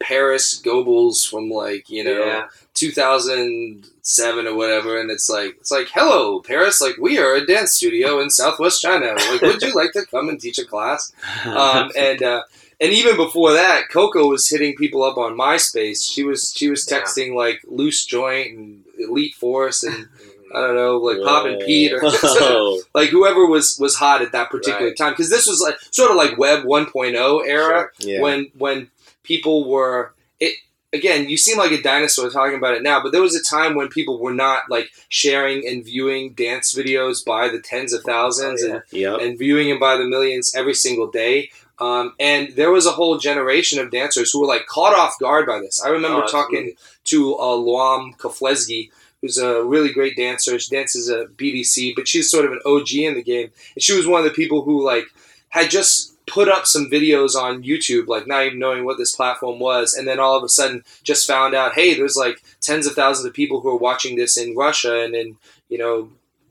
[0.00, 2.48] Paris Goebel from like you know Yeah.
[2.74, 7.72] 2007 or whatever, and it's like it's like hello Paris, like we are a dance
[7.74, 9.14] studio in Southwest China.
[9.30, 11.12] Like, would you like to come and teach a class?
[11.44, 12.42] Um, and uh,
[12.80, 16.08] and even before that, Coco was hitting people up on MySpace.
[16.08, 17.00] She was she was Yeah.
[17.00, 20.08] texting like Loose Joint and Elite Force and
[20.54, 22.00] I don't know like Poppin Pete or
[22.94, 24.96] like whoever was was hot at that particular Right.
[24.96, 28.20] time because this was like sort of like Web 1.0 era Yeah.
[28.22, 28.90] when when
[29.22, 30.54] people were it
[30.92, 33.74] again you seem like a dinosaur talking about it now but there was a time
[33.74, 38.62] when people were not like sharing and viewing dance videos by the tens of thousands
[38.64, 38.72] Oh, yeah.
[38.74, 39.20] and Yep.
[39.20, 41.50] and viewing them by the millions every single day.
[41.80, 45.46] Um, and there was a whole generation of dancers who were like caught off guard
[45.46, 45.80] by this.
[45.80, 46.72] I remember Oh, talking
[47.04, 50.58] to uh, Luam Keflezgy, who's a really great dancer.
[50.58, 53.50] She dances at BDC, but she's sort of an OG in the game.
[53.74, 55.06] And she was one of the people who like
[55.50, 59.58] had just put up some videos on YouTube, like not even knowing what this platform
[59.58, 62.94] was, and then all of a sudden just found out, hey, there's like tens of
[62.94, 65.36] thousands of people who are watching this in Russia and in
[65.68, 66.10] you know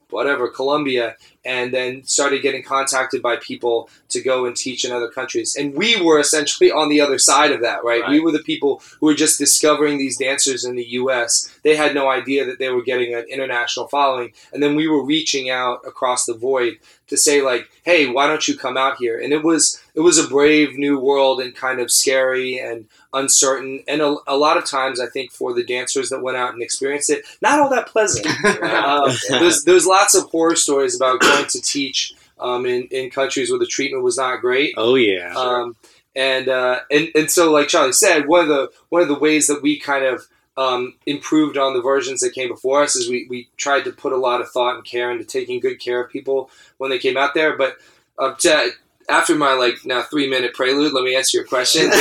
[0.10, 1.16] whatever Colombia,
[1.48, 5.56] and then started getting contacted by people to go and teach in other countries.
[5.58, 8.04] And we were essentially on the other side of that, right?
[8.10, 11.50] We were the people who were just discovering these dancers in the U.S.
[11.64, 15.04] They had no idea that they were getting an international following, and then we were
[15.04, 19.20] reaching out across the void to say like, "Hey, why don't you come out here?"
[19.20, 23.84] And it was it was a brave new world and kind of scary and uncertain,
[23.88, 26.62] and a, a lot of times I think for the dancers that went out and
[26.62, 28.28] experienced it, not all that pleasant.
[28.68, 33.50] Um, there's there's lots of horror stories about going to teach um, in in countries
[33.50, 34.74] where the treatment was not great.
[34.78, 35.34] Oh yeah.
[35.36, 35.76] Um,
[36.16, 39.48] and, uh, and and so, like Charlie said, one of the one of the ways
[39.48, 40.26] that we kind of
[40.58, 44.12] um, improved on the versions that came before us is we, we tried to put
[44.12, 47.16] a lot of thought and care into taking good care of people when they came
[47.16, 47.56] out there.
[47.56, 47.78] But
[48.18, 48.72] uh, to,
[49.08, 51.84] after my like now three minute prelude, let me answer your question.
[51.86, 51.92] um,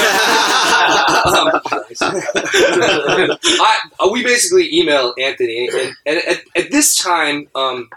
[3.60, 7.90] I, uh, we basically emailed Anthony, and, and at, at this time, um,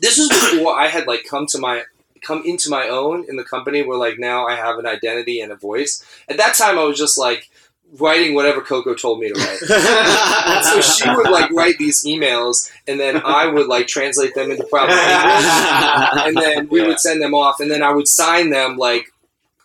[0.00, 1.82] this was before I had like come to my
[2.22, 5.52] come into my own in the company, where like now I have an identity and
[5.52, 6.04] a voice.
[6.28, 7.50] At that time, I was just like
[7.98, 9.58] writing whatever Coco told me to write.
[10.64, 14.64] so she would like write these emails, and then I would like translate them into
[14.64, 15.04] proper English,
[16.26, 16.88] and then we Yeah.
[16.88, 19.12] would send them off, and then I would sign them like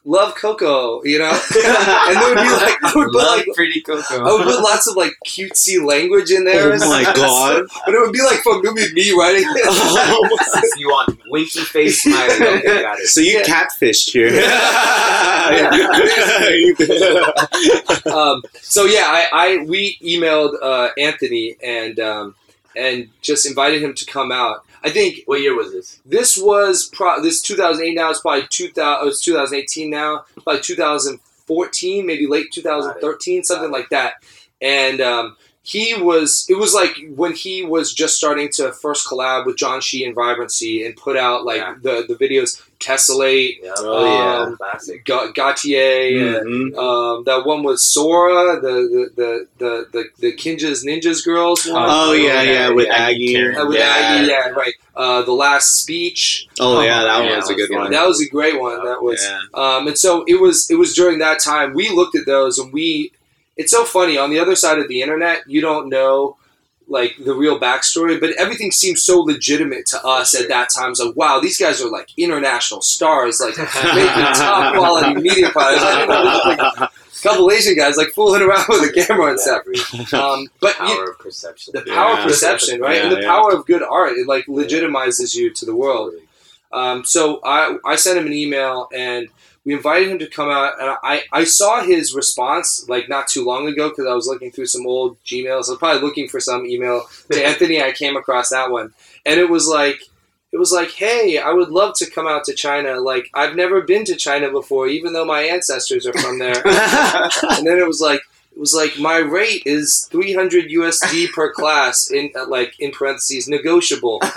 [0.10, 3.82] "Love Coco," you know, and there would be like I would put Love like pretty
[3.82, 4.16] Coco.
[4.24, 6.72] I would put lots of like cutesy language in there.
[6.74, 7.66] Oh my God.
[7.86, 10.80] But it would be like from maybe me writing it.
[10.80, 12.34] you want winky face smiley?
[12.36, 13.08] Okay, got it.
[13.08, 13.44] so you Yeah.
[13.44, 14.32] catfished here.
[18.14, 22.36] um, so yeah, I, I we emailed uh, Anthony and um,
[22.78, 24.64] and just invited him to come out.
[24.84, 26.00] I think What year was this?
[26.06, 28.10] this was pro- this 2008 now.
[28.12, 29.08] It's probably 2000.
[29.08, 30.26] It's 2018 now.
[30.44, 34.16] Probably 2014, maybe late 2013, something like that.
[34.62, 35.36] And um,
[35.70, 36.46] he was.
[36.48, 40.16] It was like when he was just starting to first collab with John Shee and
[40.16, 41.76] Vibrancy and put out like Yeah.
[41.82, 43.72] the the videos Tessellate, Yeah.
[43.80, 44.44] Oh, yeah.
[44.44, 45.04] um, classic.
[45.04, 46.42] Ga- Gautier.
[46.46, 46.78] Mhm.
[46.78, 51.84] Um, that one was Sora, the the the the the, the Kinjaz Ninjas girls one.
[51.86, 53.56] Oh yeah, yeah, yeah, with Aggie Aggie.
[53.58, 53.94] Uh, with yeah.
[53.98, 54.74] Aggie, yeah, right.
[54.96, 56.48] Uh, the last speech.
[56.62, 57.92] Oh yeah, that Yeah, one was a good one.
[57.92, 58.84] That was a great one.
[58.86, 59.40] That was, Yeah.
[59.54, 60.70] um, and so it was.
[60.70, 63.12] It was during that time we looked at those, and we.
[63.58, 65.42] It's so funny on the other side of the internet.
[65.48, 66.38] You don't know
[66.90, 70.92] like the real backstory, but everything seems so legitimate to us at that time.
[70.92, 73.74] It's like, wow, these guys are like international stars, like making
[74.36, 75.82] top quality media products.
[75.84, 79.06] I didn't know there was, like, a couple Asian guys like fooling around with a
[79.06, 79.64] camera and stuff.
[80.14, 81.74] Um, but you, Power of perception.
[81.76, 82.20] the power Yeah.
[82.20, 83.28] of perception, right, and the yeah.
[83.28, 86.14] power of good art, it like legitimizes you to the world.
[86.72, 89.28] Um, so I, I sent him an email and
[89.68, 90.82] we invited him to come out.
[90.82, 94.50] And I, I saw his response like not too long ago because I was looking
[94.50, 95.68] through some old Gmails.
[95.68, 97.82] I was probably looking for some email to Anthony.
[97.84, 98.94] I came across that one,
[99.26, 100.02] and it was like.
[100.54, 103.02] It was like, hey, I would love to come out to China.
[103.02, 106.66] Like, I've never been to China before, even though my ancestors are from there.
[106.66, 108.22] and then it was like,
[108.58, 113.48] It was like my rate is 300 USD per class in uh, like in parentheses
[113.48, 114.18] negotiable.
[114.20, 114.34] what?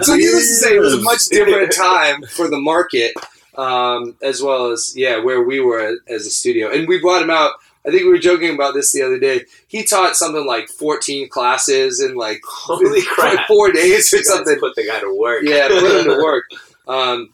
[0.03, 3.13] So needless to say, it was a much different time for the market,
[3.55, 6.69] um, as well as yeah, where we were as a studio.
[6.71, 7.53] And we brought him out.
[7.85, 9.45] I think we were joking about this the other day.
[9.67, 13.47] He taught something like 14 classes in like Holy crap!
[13.47, 14.59] four days or You guys something.
[14.59, 15.43] Put the guy to work.
[15.43, 16.45] Yeah, put him to work.
[16.87, 17.29] Um,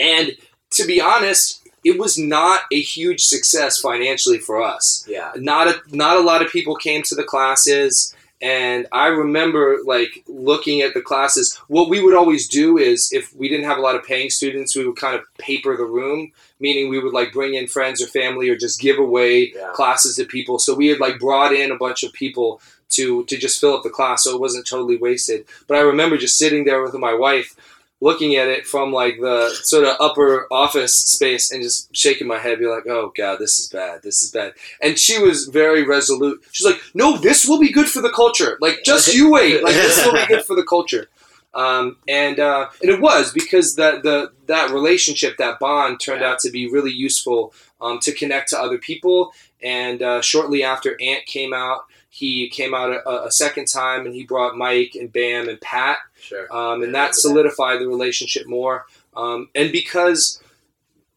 [0.00, 0.32] and
[0.72, 5.04] to be honest, it was not a huge success financially for us.
[5.08, 5.32] Yeah.
[5.36, 10.24] Not a not a lot of people came to the classes, and I remember like
[10.28, 11.58] looking at the classes.
[11.68, 14.76] What we would always do is if we didn't have a lot of paying students,
[14.76, 18.06] we would kind of paper the room, meaning we would like bring in friends or
[18.06, 19.70] family or just give away Yeah.
[19.74, 20.58] classes to people.
[20.58, 22.60] So we had like brought in a bunch of people
[22.90, 25.46] to to just fill up the class, so it wasn't totally wasted.
[25.68, 27.54] But I remember just sitting there with my wife,
[28.00, 32.38] looking at it from like the sort of upper office space, and just shaking my
[32.38, 34.02] head, be like, "Oh God, this is bad.
[34.02, 36.42] This is bad." And she was very resolute.
[36.52, 38.58] She's like, "No, this will be good for the culture.
[38.60, 39.62] Like, just you wait.
[39.62, 41.08] Like, this will be good for the culture."
[41.52, 46.30] Um, and uh, and it was because that the that relationship, that bond, turned Yeah.
[46.32, 49.32] out to be really useful um, to connect to other people.
[49.62, 51.80] And uh, shortly after Ant came out,
[52.20, 55.98] he came out a, a second time, and he brought Mike and Bam and Pat,
[56.20, 56.46] Sure.
[56.54, 58.86] um, and that solidified the relationship more.
[59.16, 60.40] Um, and because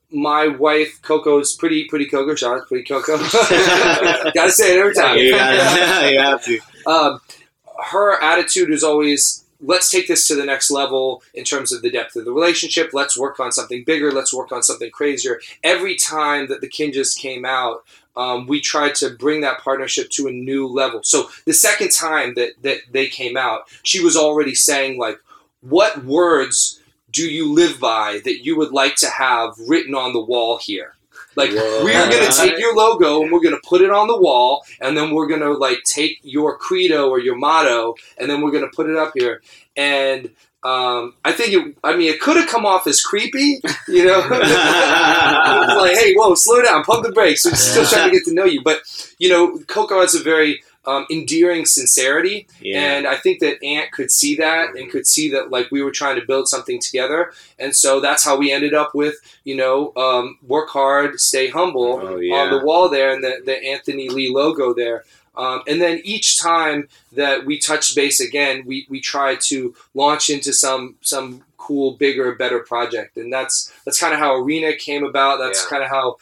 [0.10, 3.18] my wife Coco is pretty pretty Coco, shout out pretty Coco.
[4.34, 5.18] Gotta say it every time.
[5.18, 6.60] you, gotta, you have to.
[6.86, 7.20] um,
[7.92, 11.90] her attitude is always let's take this to the next level in terms of the
[11.90, 15.96] depth of the relationship let's work on something bigger let's work on something crazier every
[15.96, 17.84] time that the Kinjaz came out
[18.16, 22.34] um, we tried to bring that partnership to a new level so the second time
[22.36, 25.18] that, that they came out she was already saying like
[25.62, 30.24] what words do you live by that you would like to have written on the
[30.24, 30.96] wall here
[31.36, 31.84] like Whoa.
[31.84, 35.14] we're gonna take your logo and we're gonna put it on the wall, and then
[35.14, 38.96] we're gonna like take your credo or your motto, and then we're gonna put it
[38.96, 39.42] up here.
[39.76, 40.30] And
[40.64, 41.76] um, I think it.
[41.84, 44.22] I mean, it could have come off as creepy, you know.
[45.04, 47.46] Like, hey, whoa, slow down, pump the brakes.
[47.46, 48.82] We're still trying to get to know you, but
[49.20, 52.82] you know, Coco has a very um, endearing sincerity, Yeah.
[52.98, 55.92] and I think that Ant could see that and could see that like we were
[55.92, 59.94] trying to build something together, and so that's how we ended up with you know
[59.96, 64.30] um, work hard, stay humble Oh, on the wall there, and the the Anthony Lee
[64.30, 65.04] logo there.
[65.36, 70.30] Um, and then each time that we touch base again, we, we try to launch
[70.30, 75.04] into some some cool, bigger, better project, and that's that's kind of how Arena came
[75.04, 75.38] about.
[75.40, 75.70] That's Yeah.
[75.70, 76.18] kind of how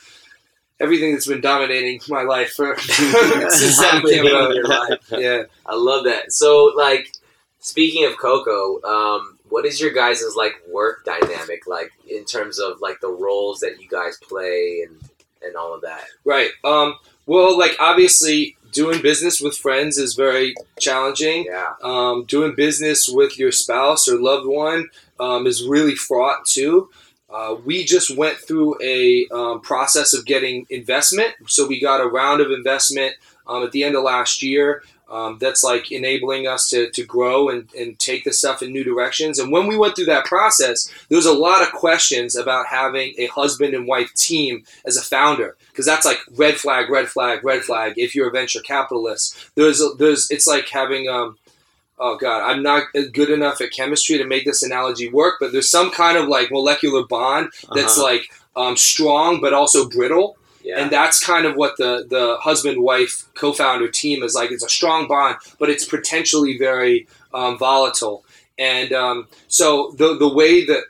[0.80, 4.56] everything that's been dominating my life for since that came about.
[4.90, 5.00] Life.
[5.12, 5.44] Yeah.
[5.66, 6.32] I love that.
[6.32, 7.12] So, like,
[7.60, 12.80] speaking of Coco, um, what is your guys' like work dynamic like in terms of
[12.82, 14.98] like the roles that you guys play and
[15.44, 16.06] and all of that?
[16.24, 16.52] Right.
[16.64, 16.96] Um,
[17.26, 21.46] well, like obviously, doing business with friends is very challenging.
[21.46, 21.74] Yeah.
[21.84, 26.90] Um, doing business with your spouse or loved one um, is really fraught too.
[27.30, 31.34] Uh, we just went through a um, process of getting investment.
[31.48, 33.16] So we got a round of investment
[33.48, 34.84] um, at the end of last year.
[35.12, 38.84] Um, that's like enabling us to, to grow and, and take the stuff in new
[38.86, 39.40] directions.
[39.40, 43.14] And when we went through that process, there was a lot of questions about having
[43.18, 47.44] a husband and wife team as a founder because that's like red flag, red flag,
[47.44, 47.96] red flag.
[47.98, 51.38] If you're a venture capitalist, there's there's it's like having um,
[52.00, 55.70] oh god, I'm not good enough at chemistry to make this analogy work, but there's
[55.70, 58.08] some kind of like molecular bond that's Uh-huh.
[58.12, 58.24] like
[58.56, 60.38] um, strong but also brittle.
[60.64, 60.80] Yeah.
[60.80, 64.52] And that's kind of what the, the husband wife co founder team is like.
[64.52, 68.24] It's a strong bond, but it's potentially very um, volatile.
[68.58, 70.84] And um, so the the way that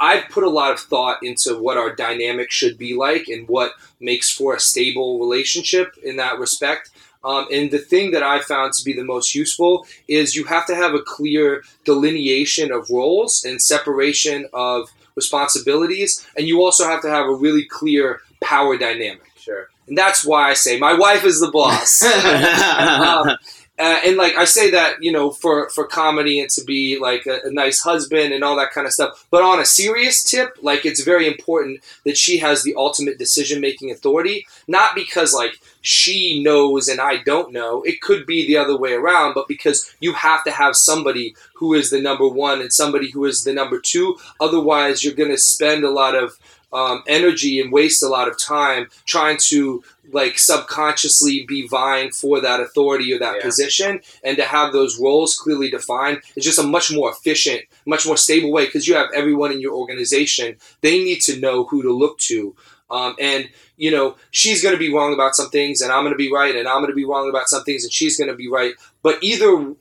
[0.00, 3.72] I've put a lot of thought into what our dynamic should be like and what
[4.00, 6.90] makes for a stable relationship in that respect.
[7.22, 10.66] Um, and the thing that I found to be the most useful is you have
[10.66, 17.02] to have a clear delineation of roles and separation of responsibilities, and you also have
[17.02, 19.30] to have a really clear power dynamic.
[19.36, 19.68] sure.
[19.86, 22.02] And that's why I say my wife is the boss.
[22.02, 23.36] um,
[23.76, 27.26] uh, and like I say that, you know, for for comedy and to be like
[27.26, 29.26] a, a nice husband and all that kind of stuff.
[29.30, 33.60] But on a serious tip, like it's very important that she has the ultimate decision
[33.60, 34.46] making authority.
[34.68, 37.82] Not because like she knows and I don't know.
[37.82, 41.74] It could be the other way around, but because you have to have somebody who
[41.74, 44.16] is the number one and somebody who is the number two.
[44.40, 46.38] Otherwise, you're going to spend a lot of
[46.74, 49.82] um, energy and waste a lot of time trying to
[50.12, 53.42] like subconsciously be vying for that authority or that Yeah.
[53.42, 54.00] position.
[54.22, 58.16] And to have those roles clearly defined is just a much more efficient much more
[58.16, 60.56] stable way because you have everyone in your organization.
[60.80, 62.54] They need to know who to look to.
[62.90, 66.12] Um, and you know she's going to be wrong about some things and i'm going
[66.12, 68.30] to be right and i'm going to be wrong about some things and she's going
[68.30, 68.74] to be right.
[69.02, 69.74] But either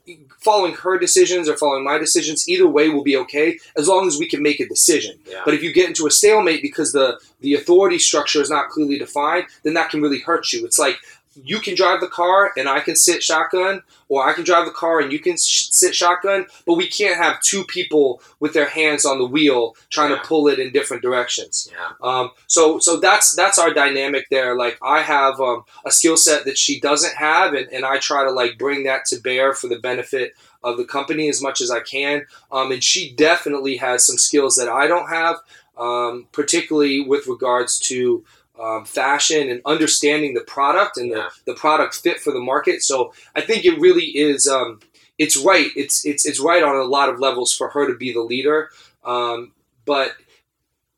[0.44, 4.18] following her decisions or following my decisions either way will be okay as long as
[4.18, 5.42] we can make a decision Yeah.
[5.46, 8.98] but if you get into a stalemate because the the authority structure is not clearly
[8.98, 10.66] defined, then that can really hurt you.
[10.66, 10.98] It's like
[11.36, 14.72] you can drive the car and I can sit shotgun, or I can drive the
[14.72, 18.68] car and you can sh- sit shotgun, but we can't have two people with their
[18.70, 20.18] hands on the wheel trying Yeah.
[20.18, 21.70] to pull it in different directions.
[21.72, 21.92] Yeah.
[22.08, 24.56] Um, so so that's that's our dynamic there.
[24.56, 28.24] Like I have um, a skill set that she doesn't have, and, and I try
[28.24, 31.70] to like bring that to bear for the benefit of the company as much as
[31.72, 32.26] I can.
[32.52, 35.38] Um, and she definitely has some skills that I don't have,
[35.78, 38.24] um, particularly with regards to
[38.60, 42.82] um, fashion and understanding the product and the, the product fit for the market.
[42.82, 44.48] So I think it really is.
[44.48, 44.80] Um,
[45.18, 45.68] it's right.
[45.76, 48.70] It's it's it's right on a lot of levels for her to be the leader.
[49.04, 49.52] Um,
[49.86, 50.14] but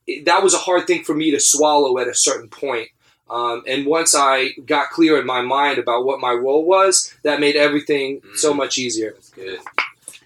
[0.07, 2.89] it, that was a hard thing for me to swallow at a certain point.
[3.29, 7.39] Um, and once I got clear in my mind about what my role was, that
[7.39, 8.57] made everything so Mhm.
[8.57, 9.13] much easier.
[9.13, 9.59] That's good.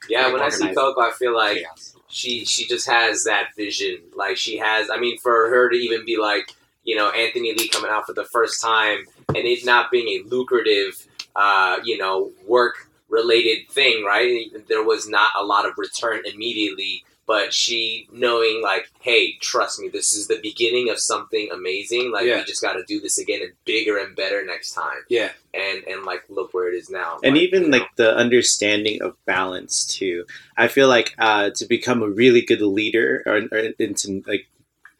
[0.10, 0.78] Yeah, when I see Organized.
[0.78, 1.96] Coco, I feel like Chaos.
[2.10, 4.00] she she just has that vision.
[4.16, 4.90] Like she has.
[4.90, 6.52] I mean, for her to even be like,
[6.84, 10.28] you know, Anthony Lee coming out for the first time and it not being a
[10.28, 14.48] lucrative, uh, you know, work related thing, right?
[14.68, 17.04] There was not a lot of return immediately.
[17.28, 22.12] But she knowing like, hey, trust me, this is the beginning of something amazing.
[22.12, 22.38] Like Yeah.
[22.40, 24.98] we just got to do this again and bigger and better next time.
[25.10, 25.30] Yeah.
[25.54, 27.20] And and like look where it is now.
[27.24, 27.78] and Like, even you know.
[27.78, 30.26] like the understanding of balance too
[30.58, 34.49] i feel like uh, to become a really good leader or, or and to like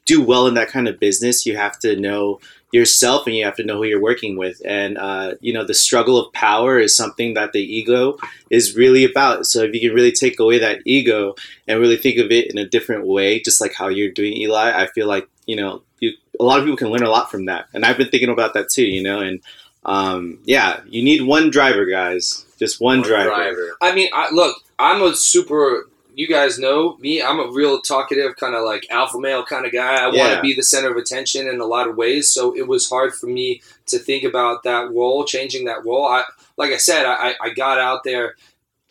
[0.10, 2.40] do well in that kind of business you have to know
[2.72, 5.74] yourself and you have to know who you're working with and uh, you know the
[5.74, 8.18] struggle of power is something that the ego
[8.50, 11.36] is really about so if you can really take away that ego
[11.68, 14.72] and really think of it in a different way just like how you're doing eli
[14.84, 17.46] i feel like you know you, a lot of people can learn a lot from
[17.46, 19.42] that and i've been thinking about that too you know and
[19.86, 22.46] um, yeah, you need one driver, guys.
[22.60, 23.78] Just one, One driver.
[23.82, 25.89] I mean, I, look, I'm a super.
[26.20, 27.24] You guys know me.
[27.24, 30.04] I'm a real talkative, kind of like alpha male kind of guy.
[30.04, 32.30] I want to be the center of attention in a lot of ways.
[32.30, 36.06] So it was hard for me to think about that role, changing that role.
[36.06, 36.24] I,
[36.58, 38.36] like I said, I, I got out there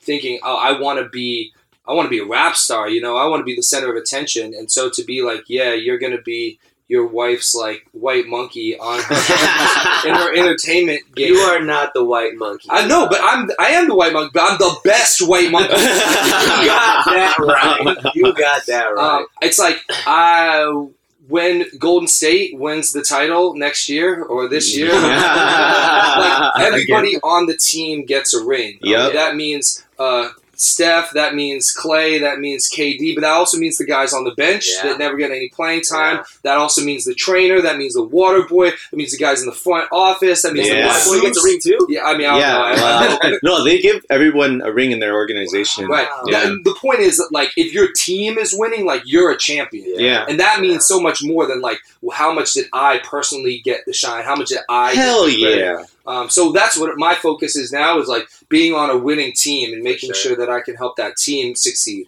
[0.00, 1.52] thinking, oh, I want to be,
[1.86, 2.88] I want to be a rap star.
[2.88, 4.54] You know, I want to be the center of attention.
[4.54, 6.58] And so to be like, yeah, you're gonna be
[6.88, 11.34] your wife's like white monkey on her in her entertainment game.
[11.34, 12.68] You are not the white monkey.
[12.70, 15.68] I know, but I'm I am the white monkey, but I'm the best white monkey.
[15.74, 18.14] you got that right.
[18.14, 19.18] You got that right.
[19.20, 20.88] Um, it's like I
[21.28, 27.56] when Golden State wins the title next year or this year, like everybody on the
[27.56, 28.78] team gets a ring.
[28.80, 29.12] Yep.
[29.12, 30.30] That means uh,
[30.60, 31.12] Steph.
[31.12, 32.18] That means Clay.
[32.18, 33.14] That means KD.
[33.14, 34.90] But that also means the guys on the bench Yeah.
[34.90, 36.16] that never get any playing time.
[36.16, 36.22] Yeah.
[36.42, 37.60] That also means the trainer.
[37.60, 38.70] That means the water boy.
[38.70, 40.42] That means the guys in the front office.
[40.42, 40.82] That means Yeah.
[40.82, 41.78] the White boy gets a ring too.
[41.88, 42.76] Yeah, I mean, I don't yeah.
[42.76, 42.82] know.
[42.82, 43.18] wow.
[43.22, 45.86] Uh, no, they give everyone a ring in their organization.
[45.86, 46.08] Right.
[46.26, 46.44] Yeah.
[46.46, 49.94] The, the point is that, like, if your team is winning, like, you're a champion.
[49.98, 50.26] Yeah.
[50.28, 53.84] And that means so much more than, like, well, how much did I personally get
[53.86, 54.24] the shine?
[54.24, 55.58] How much did I get Hell the credit?
[55.58, 55.84] yeah.
[56.08, 59.72] Um, so that's what my focus is now is, like, being on a winning team
[59.74, 60.34] and making Sure.
[60.34, 62.06] sure that I can help that team succeed.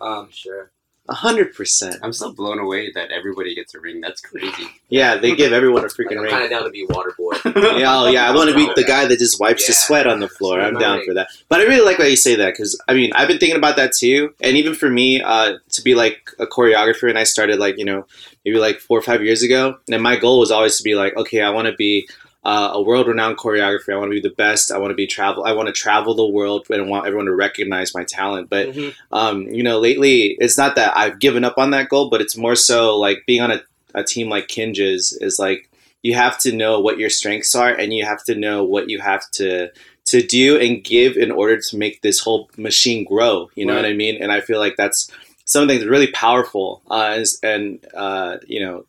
[0.00, 0.70] Um, Sure.
[1.08, 1.96] A hundred percent.
[2.04, 4.00] I'm still blown away that everybody gets a ring.
[4.00, 4.68] That's crazy.
[4.90, 6.30] Yeah, they give everyone a Like, freaking I'm ring.
[6.30, 7.32] kind of down to be water boy.
[7.80, 9.86] Yeah, oh, yeah, I want to be the guy that just wipes his Yeah.
[9.86, 10.60] sweat on the floor.
[10.60, 11.06] I'm down Right.
[11.06, 11.30] for that.
[11.48, 13.74] But I really like why you say that because I mean I've been thinking about
[13.74, 17.58] that too, and even for me uh, to be like a choreographer, and I started
[17.58, 18.06] like you know
[18.44, 21.16] maybe like four or five years ago, and my goal was always to be like,
[21.16, 22.08] okay, I want to be
[22.42, 23.92] uh, a world-renowned choreographer.
[23.92, 24.72] I want to be the best.
[24.72, 25.44] I want to be travel.
[25.44, 28.48] I want to travel the world, and want everyone to recognize my talent.
[28.48, 28.94] But mhm.
[29.12, 32.36] um, you know, lately it's not that I've given up on that goal, but it's
[32.36, 33.62] more so like being on a,
[33.94, 35.68] a team like Kinjaz is like
[36.02, 39.00] you have to know what your strengths are and you have to know what you
[39.00, 39.70] have to
[40.06, 43.50] to do and give in order to make this whole machine grow.
[43.54, 44.20] You know what I mean?
[44.20, 45.10] And I feel like that's
[45.44, 46.82] something that's really powerful.
[46.90, 48.86] Uh, is- and uh, you know,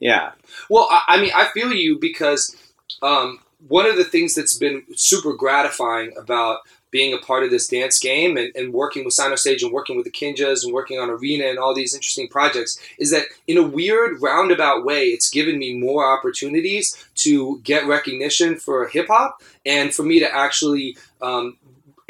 [0.00, 0.32] yeah,
[0.68, 2.56] Well, I, I mean, I feel you because
[3.02, 7.68] um, one of the things that's been super gratifying about being a part of this
[7.68, 11.10] dance game and, and working with Sinostage and working with the Kinjaz and working on
[11.10, 15.58] Arena and all these interesting projects is that in a weird roundabout way, it's given
[15.58, 21.56] me more opportunities to get recognition for hip hop and for me to actually um,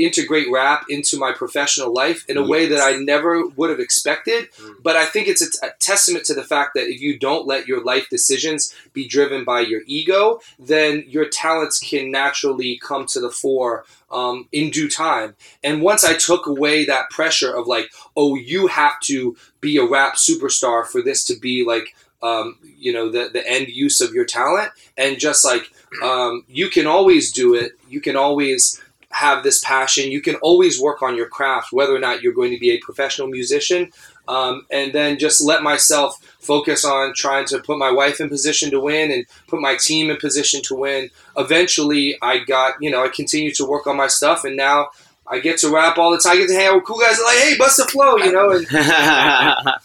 [0.04, 4.50] integrate rap into my professional life in a way that I never would have expected.
[4.52, 4.82] Mm.
[4.82, 7.46] But I think it's a, t- a testament to the fact that if you don't
[7.46, 13.06] let your life decisions be driven by your ego, then your talents can naturally come
[13.06, 15.36] to the fore um, in due time.
[15.62, 19.86] And once I took away that pressure of like, oh, you have to be a
[19.86, 24.12] rap superstar for this to be like, um, you know, the, the end use of
[24.12, 25.70] your talent, and just like,
[26.02, 27.72] um, you can always do it.
[27.88, 28.80] You can always
[29.10, 30.10] have this passion.
[30.10, 32.78] You can always work on your craft, whether or not you're going to be a
[32.78, 33.92] professional musician.
[34.28, 38.70] Um, and then just let myself focus on trying to put my wife in position
[38.70, 41.10] to win and put my team in position to win.
[41.36, 44.90] Eventually, I got, you know, I continued to work on my stuff, and now
[45.26, 46.32] I get to rap all the time.
[46.32, 48.50] I get to hang out with cool guys like, hey, bust a flow, you know.
[48.50, 48.66] And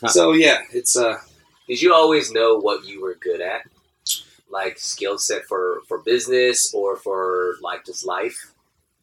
[0.11, 1.17] so yeah, it's uh,
[1.67, 3.61] Did you always know what you were good at?
[4.49, 8.53] Like skill set for for business or for like just life?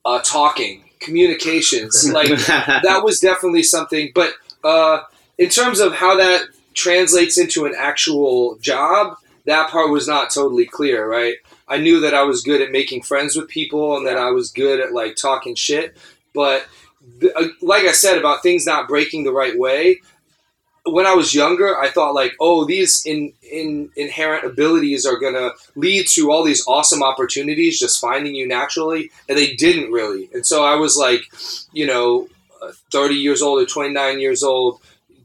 [0.05, 4.11] Uh, talking, communications, like that was definitely something.
[4.15, 4.35] But
[4.65, 5.03] uh,
[5.39, 10.67] in terms of how that translates into an actual job, that part was not totally
[10.67, 11.37] clear, right?
[11.69, 14.51] I knew that I was good at making friends with people and that I was
[14.51, 15.97] good at like talking shit,
[16.35, 16.67] but
[17.21, 20.01] th- uh, like I said about things not breaking the right way.
[20.85, 25.51] When I was younger, I thought like, oh, these in, in inherent abilities are gonna
[25.77, 30.29] lead to all these awesome opportunities just finding you naturally, and they didn't really.
[30.35, 31.23] And so I was like,
[31.73, 32.29] you know,
[32.61, 34.81] uh, 30 years old or 29 years old,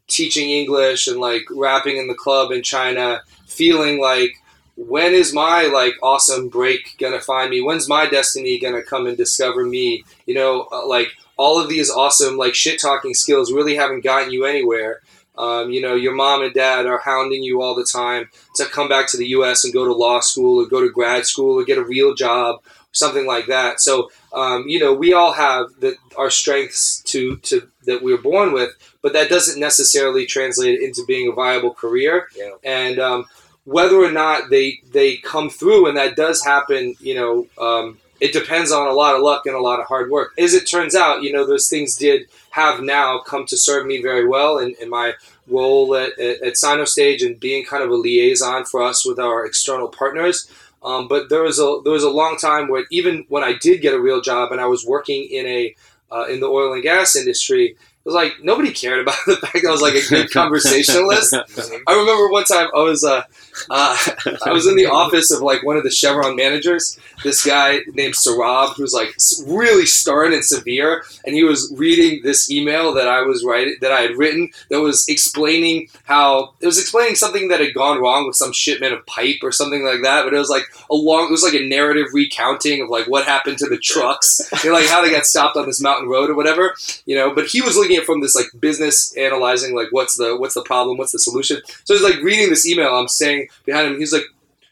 [0.07, 4.31] teaching English and like rapping in the club in China, feeling like,
[4.75, 7.61] when is my like awesome break gonna find me?
[7.61, 10.03] When's my destiny gonna come and discover me?
[10.27, 14.31] You know, uh, like all of these awesome like shit talking skills really haven't gotten
[14.31, 15.01] you anywhere.
[15.37, 18.89] Um, you know, your mom and dad are hounding you all the time to come
[18.89, 19.63] back to the U.S.
[19.63, 22.61] and go to law school or go to grad school or get a real job,
[22.91, 23.79] something like that.
[23.79, 28.17] So, um, you know, we all have the, our strengths to, to that we are
[28.17, 28.71] born with,
[29.01, 32.27] but that doesn't necessarily translate into being a viable career.
[32.35, 32.51] Yeah.
[32.63, 33.25] And um,
[33.63, 38.33] whether or not they they come through, and that does happen, you know, um, it
[38.33, 40.33] depends on a lot of luck and a lot of hard work.
[40.37, 44.01] As it turns out, you know, those things did have now come to serve me
[44.01, 45.13] very well in, in my
[45.47, 49.45] role at, at, at Sinostage and being kind of a liaison for us with our
[49.45, 50.49] external partners.
[50.83, 53.81] Um, but there was a there was a long time where even when I did
[53.81, 55.75] get a real job and I was working in a
[56.11, 57.75] uh, in the oil and gas industry,
[58.07, 61.33] was like nobody cared about the fact that I was like a good conversationalist.
[61.87, 63.23] I remember one time I was uh,
[63.69, 63.97] uh,
[64.45, 66.97] I was in the office of like one of the Chevron managers.
[67.23, 72.49] This guy named Sarab, who's like really stern and severe, and he was reading this
[72.49, 76.79] email that I was writing that I had written that was explaining how it was
[76.79, 80.23] explaining something that had gone wrong with some shipment of pipe or something like that.
[80.23, 83.25] But it was like a long, it was like a narrative recounting of like what
[83.25, 86.35] happened to the trucks, and like how they got stopped on this mountain road or
[86.35, 86.73] whatever,
[87.05, 87.35] you know.
[87.35, 90.63] But he was looking it from this like business analyzing like what's the what's the
[90.63, 91.61] problem, what's the solution.
[91.83, 92.95] So he's like reading this email.
[92.95, 94.25] I'm saying behind him, he's like,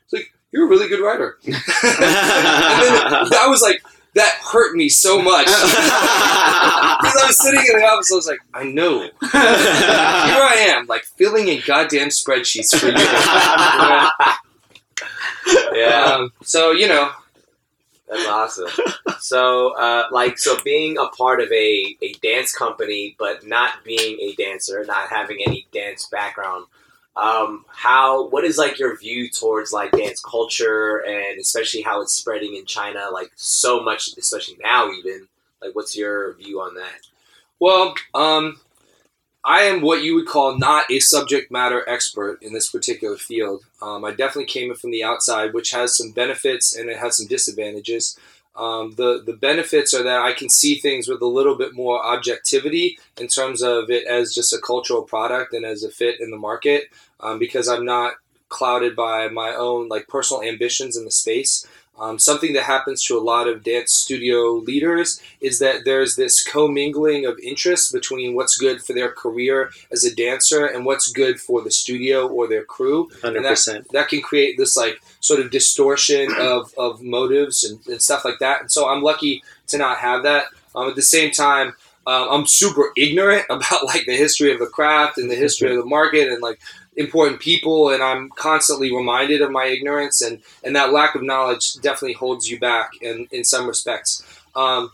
[0.10, 1.38] he's like, you're a really good writer.
[1.46, 7.86] and that was like that hurt me so much because I was sitting in the
[7.86, 8.12] office.
[8.12, 9.00] I was like, I know.
[9.02, 12.94] Here I am, like filling in goddamn spreadsheets for you.
[15.76, 16.04] Yeah.
[16.04, 17.12] Um, so you know,
[18.08, 18.70] That's awesome.
[19.20, 24.20] So, uh, like, so being a part of a, a dance company, but not being
[24.22, 26.66] a dancer, not having any dance background,
[27.16, 32.14] um, how, what is like your view towards like dance culture and especially how it's
[32.14, 35.28] spreading in China, like so much, especially now even,
[35.62, 37.08] like, what's your view on that?
[37.60, 38.60] Well, um,
[39.44, 43.64] I am what you would call not a subject matter expert in this particular field.
[43.86, 47.18] Um, I definitely came in from the outside, which has some benefits and it has
[47.18, 48.18] some disadvantages.
[48.56, 52.04] Um, the the benefits are that I can see things with a little bit more
[52.04, 56.32] objectivity in terms of it as just a cultural product and as a fit in
[56.32, 56.86] the market,
[57.20, 58.14] um, because I'm not
[58.50, 61.68] clouded by my own like personal ambitions in the space.
[61.98, 66.44] Um, something that happens to a lot of dance studio leaders is that there's this
[66.44, 71.40] commingling of interest between what's good for their career as a dancer and what's good
[71.40, 73.10] for the studio or their crew.
[73.22, 73.88] Hundred And that, percent.
[73.94, 78.40] that can create this like sort of distortion of, of motives and, and stuff like
[78.40, 78.62] that.
[78.62, 80.46] And so I'm lucky to not have that.
[80.76, 81.74] Um, at the same time,
[82.08, 85.78] um, I'm super ignorant about like the history of the craft and the history of
[85.78, 86.60] the market and like
[86.98, 91.76] important people and I'm constantly reminded of my ignorance and, and that lack of knowledge
[91.82, 94.24] definitely holds you back in, in some respects.
[94.56, 94.92] Um,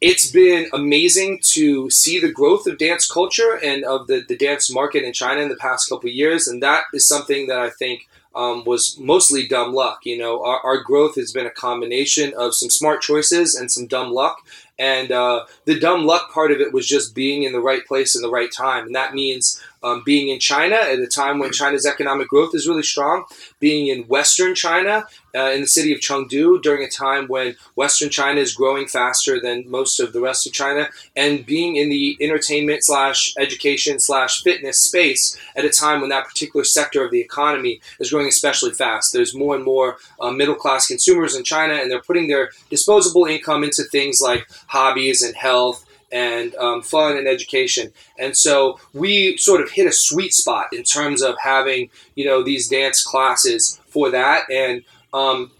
[0.00, 4.72] it's been amazing to see the growth of dance culture and of the, the dance
[4.72, 6.48] market in China in the past couple years.
[6.48, 10.00] And that is something that I think um, was mostly dumb luck.
[10.04, 13.86] You know, our, our growth has been a combination of some smart choices and some
[13.86, 14.38] dumb luck.
[14.76, 18.16] And uh, the dumb luck part of it was just being in the right place
[18.16, 18.86] in the right time.
[18.86, 22.68] And that means um, being in China at a time when China's economic growth is
[22.68, 23.24] really strong,
[23.60, 28.10] being in Western China, uh, in the city of Chengdu during a time when Western
[28.10, 32.16] China is growing faster than most of the rest of China, and being in the
[32.20, 37.20] entertainment slash education slash fitness space at a time when that particular sector of the
[37.20, 39.12] economy is growing especially fast.
[39.12, 43.24] There's more and more uh, middle class consumers in China, and they're putting their disposable
[43.24, 47.92] income into things like hobbies and health and um, fun and education.
[48.18, 52.42] And so we sort of hit a sweet spot in terms of having, you know,
[52.42, 54.48] these dance classes for that.
[54.50, 55.50] And um,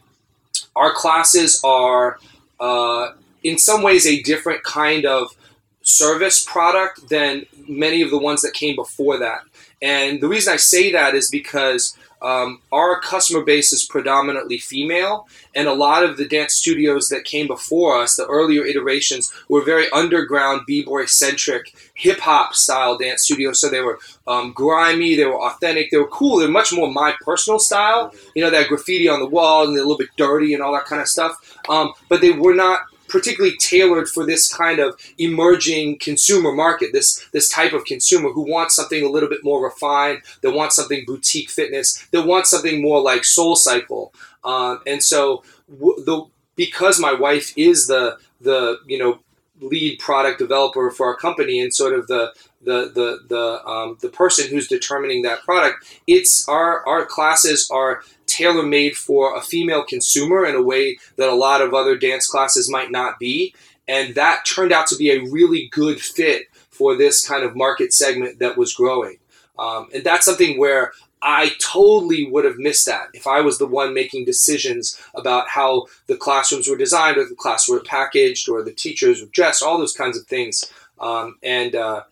[0.77, 2.19] our classes are,
[2.61, 5.35] uh, in some ways, a different kind of
[5.83, 9.43] service product than many of the ones that came before that.
[9.81, 15.27] And the reason I say that is because um, our customer base is predominantly female,
[15.55, 19.65] and a lot of the dance studios that came before us, the earlier iterations, were
[19.65, 23.61] very underground, b-boy centric, hip hop style dance studios.
[23.61, 26.39] So they were um, grimy, they were authentic, they were cool.
[26.39, 28.15] They're much more my personal style.
[28.35, 30.73] You know, that graffiti on the wall and they're a little bit dirty and all
[30.75, 31.59] that kind of stuff.
[31.69, 32.81] Um, but they were not
[33.13, 38.51] particularly tailored for this kind of emerging consumer market, this this type of consumer who
[38.51, 42.81] wants something a little bit more refined, that wants something boutique fitness, that wants something
[42.81, 44.15] more like Soul Cycle.
[44.43, 46.25] Um, and so w- the
[46.57, 49.21] because my wife is the the you know
[49.63, 52.33] lead product developer for our company and sort of the
[52.63, 56.01] the the the um, the person who's determining that product.
[56.07, 61.29] It's our our classes are tailor made for a female consumer in a way that
[61.29, 63.55] a lot of other dance classes might not be,
[63.89, 67.93] and that turned out to be a really good fit for this kind of market
[67.93, 69.19] segment that was growing.
[69.59, 70.93] Um, and that's something where
[71.23, 75.87] I totally would have missed that if I was the one making decisions about how
[76.09, 79.79] the classrooms were designed, or the class were packaged, or the teachers were dressed, all
[79.79, 80.65] those kinds of things.
[80.99, 82.03] Um, and uh,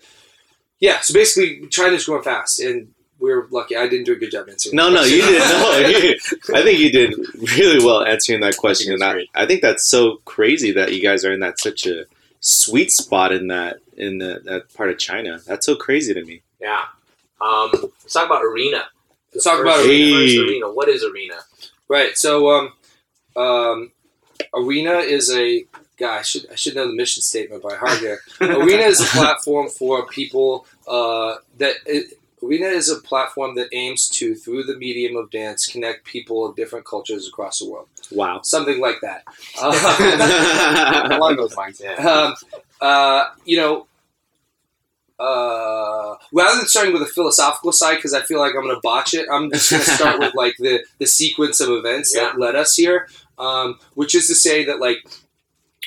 [0.78, 3.76] yeah, so basically, China's growing fast, and we're lucky.
[3.76, 4.76] I didn't do a good job answering.
[4.76, 5.38] No, the no, you did.
[5.40, 6.18] No, you,
[6.54, 7.14] I think you did
[7.58, 8.92] really well answering that question.
[8.92, 9.42] it's and I.
[9.42, 12.04] I think that's so crazy that you guys are in that such a
[12.40, 15.40] sweet spot in that in the, that part of China.
[15.46, 16.42] That's so crazy to me.
[16.60, 16.84] Yeah.
[17.40, 18.86] Um, let's talk about arena.
[19.32, 20.16] Let's talk about Arena.
[20.16, 20.72] first arena.
[20.72, 21.36] What is arena?
[21.88, 22.16] Right.
[22.16, 22.72] So, um,
[23.36, 23.92] um,
[24.54, 25.64] Arena is a
[25.96, 26.18] guy.
[26.18, 28.20] I should I should know the mission statement by heart here.
[28.40, 31.76] Arena is a platform for people uh, that.
[31.86, 36.46] It, Arena is a platform that aims to, through the medium of dance, connect people
[36.46, 37.86] of different cultures across the world.
[38.10, 38.40] Wow.
[38.42, 39.24] Something like that.
[39.60, 41.96] Uh, Along those lines, yeah.
[41.96, 42.34] um,
[42.80, 43.86] uh, you know,
[45.20, 48.80] uh, rather than starting with a philosophical side, because I feel like I'm going to
[48.82, 52.38] botch it, I'm just going to start with like the the sequence of events that
[52.38, 53.08] led us here,
[53.38, 54.98] um, which is to say that like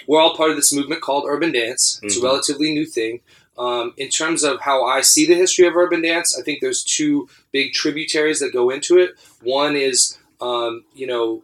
[0.07, 1.99] we're all part of this movement called urban dance.
[2.03, 2.21] It's Mhm.
[2.21, 3.21] a relatively new thing.
[3.57, 6.83] Um, in terms of how I see the history of urban dance, I think there's
[6.83, 9.11] two big tributaries that go into it.
[9.43, 11.43] One is, um, you know,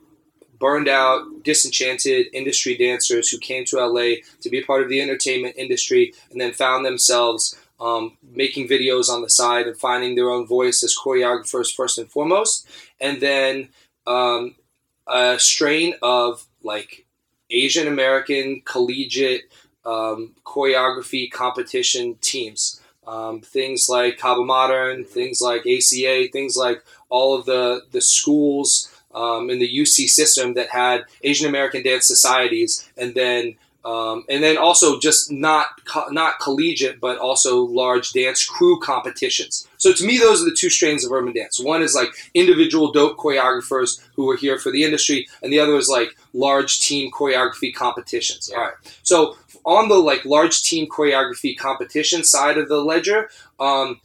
[0.60, 5.00] burned out, disenchanted industry dancers who came to LA to be a part of the
[5.00, 10.30] entertainment industry and then found themselves um, making videos on the side and finding their
[10.30, 12.68] own voice as choreographers first and foremost.
[13.00, 13.70] And then
[14.06, 14.56] um,
[15.08, 17.06] a strain of like
[17.50, 19.52] Asian American collegiate
[19.86, 22.82] um, choreography competition teams.
[23.08, 28.94] Um, things like Kaba Modern, things like ACA, things like all of the, the schools
[29.16, 33.56] um, in the UC system that had Asian American dance societies, and then
[33.86, 39.68] um, and then also just not co- not collegiate, but also large dance crew competitions.
[39.78, 41.60] So to me, those are the two strains of urban dance.
[41.60, 45.76] One is like individual dope choreographers who are here for the industry, and the other
[45.78, 48.50] is like large team choreography competitions.
[48.50, 48.74] All right.
[49.04, 54.02] So on the like large team choreography competition side of the ledger, um,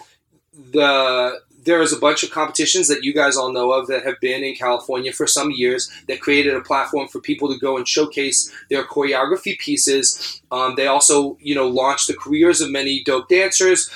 [0.73, 4.21] the there is a bunch of competitions that you guys all know of that have
[4.21, 7.89] been in California for some years that created a platform for people to go and
[7.89, 10.43] showcase their choreography pieces.
[10.51, 13.91] Um, they also, you know, launched the careers of many dope dancers.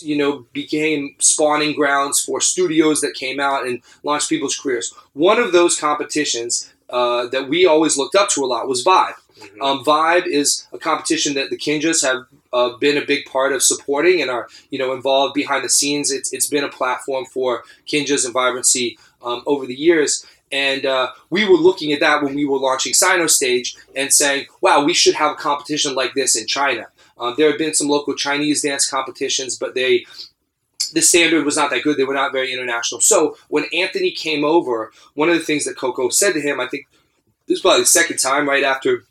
[0.00, 4.94] You know, became spawning grounds for studios that came out and launched people's careers.
[5.14, 9.14] One of those competitions uh, that we always looked up to a lot was Vibe.
[9.40, 9.60] Mhm.
[9.60, 13.62] Um, Vibe is a competition that the Kinjaz have uh, been a big part of
[13.62, 16.10] supporting and are you know involved behind the scenes.
[16.10, 20.26] It's it's been a platform for Kinjaz and vibrancy um, over the years.
[20.50, 24.84] And uh, we were looking at that when we were launching Sinostage and saying, wow,
[24.84, 26.88] we should have a competition like this in China.
[27.18, 30.04] Um, there have been some local Chinese dance competitions, but they
[30.92, 31.96] the standard was not that good.
[31.96, 33.00] They were not very international.
[33.00, 36.68] So when Anthony came over, one of the things that Coco said to him, I
[36.68, 36.86] think
[37.46, 39.04] this was probably the second time right after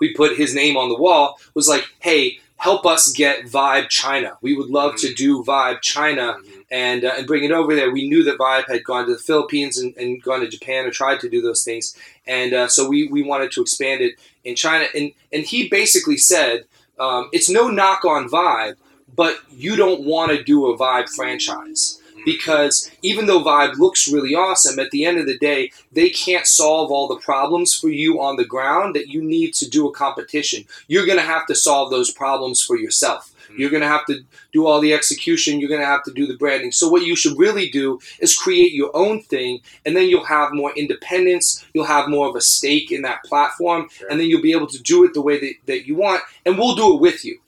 [0.00, 1.38] we put his name on the wall.
[1.54, 4.30] Was like, hey, help us get Vibe China.
[4.40, 6.64] We would love to do Vibe China Mhm.
[6.70, 7.90] and uh, and bring it over there.
[7.90, 10.90] We knew that Vibe had gone to the Philippines and, and gone to Japan or
[10.90, 11.94] tried to do those things,
[12.26, 14.14] and uh, so we, we wanted to expand it
[14.48, 14.86] in China.
[14.96, 16.64] And and he basically said,
[16.98, 18.76] um, it's no knock on Vibe,
[19.14, 19.34] but
[19.64, 24.78] you don't want to do a Vibe franchise because even though Vibe looks really awesome,
[24.78, 28.36] at the end of the day, they can't solve all the problems for you on
[28.36, 30.64] the ground that you need to do a competition.
[30.88, 33.30] You're going to have to solve those problems for yourself.
[33.56, 34.20] You're going to have to
[34.52, 35.60] do all the execution.
[35.60, 36.72] You're going to have to do the branding.
[36.72, 40.52] So, what you should really do is create your own thing, and then you'll have
[40.52, 41.64] more independence.
[41.72, 44.08] You'll have more of a stake in that platform, Sure.
[44.08, 46.58] and then you'll be able to do it the way that, that you want, and
[46.58, 47.38] we'll do it with you.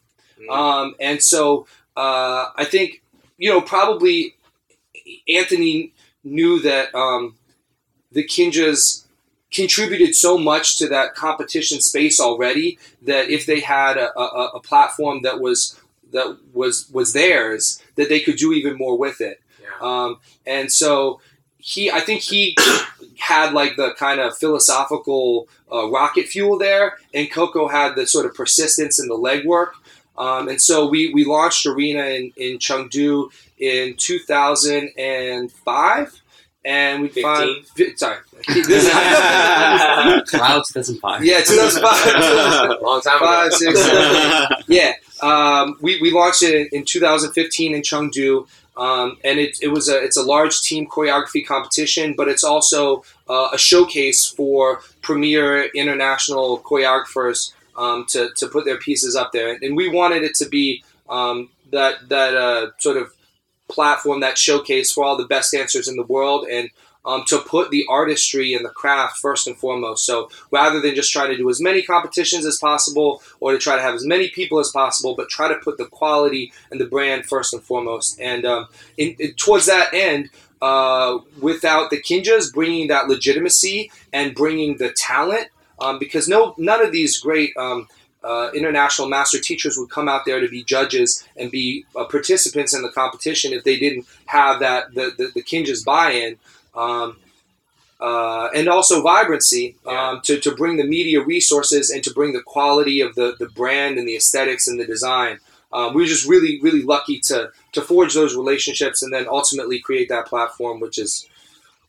[0.41, 0.57] Mhm.
[0.57, 1.67] Um, and so
[1.97, 3.03] uh, I think,
[3.39, 4.36] you know, probably
[5.29, 5.93] Anthony
[6.25, 7.37] knew that um,
[8.13, 9.05] the Kinjaz
[9.53, 14.61] contributed so much to that competition space already that if they had a, a, a
[14.61, 15.81] platform that was
[16.13, 19.41] that was was theirs, that they could do even more with it.
[19.61, 19.69] Yeah.
[19.81, 21.21] Um, and so
[21.59, 22.57] he, I think he
[23.19, 28.27] had like the kind of philosophical uh, rocket fuel there, and Coco had the sort
[28.27, 29.71] of persistence and the legwork.
[30.17, 36.23] Um, and so we, we launched Arena in, in Chengdu in 2005.
[36.65, 38.17] And we found, fi- sorry,
[40.35, 41.25] Wow, 2005.
[41.25, 42.81] yeah, 2005.
[42.83, 43.57] Long time Five, ago.
[43.57, 44.49] six, seven.
[44.69, 44.93] yeah,
[45.23, 48.47] um, we, we launched it in, in 2015 in Chengdu,
[48.77, 53.05] um, and it, it was a it's a large team choreography competition, but it's also
[53.31, 59.57] uh, a showcase for premier international choreographers um, to, to put their pieces up there,
[59.63, 63.13] and we wanted it to be um, that that uh, sort of
[63.69, 66.71] platform, that showcase for all the best dancers in the world, and
[67.07, 70.05] um, to put the artistry and the craft first and foremost.
[70.05, 73.77] So rather than just trying to do as many competitions as possible or to try
[73.77, 76.87] to have as many people as possible, but try to put the quality and the
[76.87, 78.21] brand first and foremost.
[78.21, 84.35] And um, in, in- towards that end, uh, without the Kinjaz bringing that legitimacy and
[84.35, 85.49] bringing the talent,
[85.79, 87.87] um, because no, none of these great um,
[88.25, 92.75] uh, international master teachers would come out there to be judges and be uh, participants
[92.75, 96.37] in the competition if they didn't have that the the, the Kinjaz buy-in.
[96.75, 97.19] Um,
[97.99, 102.43] uh, and also vibrancy um, to, to bring the media resources and to bring the
[102.43, 105.39] quality of the, the brand and the aesthetics and the design.
[105.73, 109.81] Um, we were just really, really lucky to to forge those relationships and then ultimately
[109.81, 111.27] create that platform, which is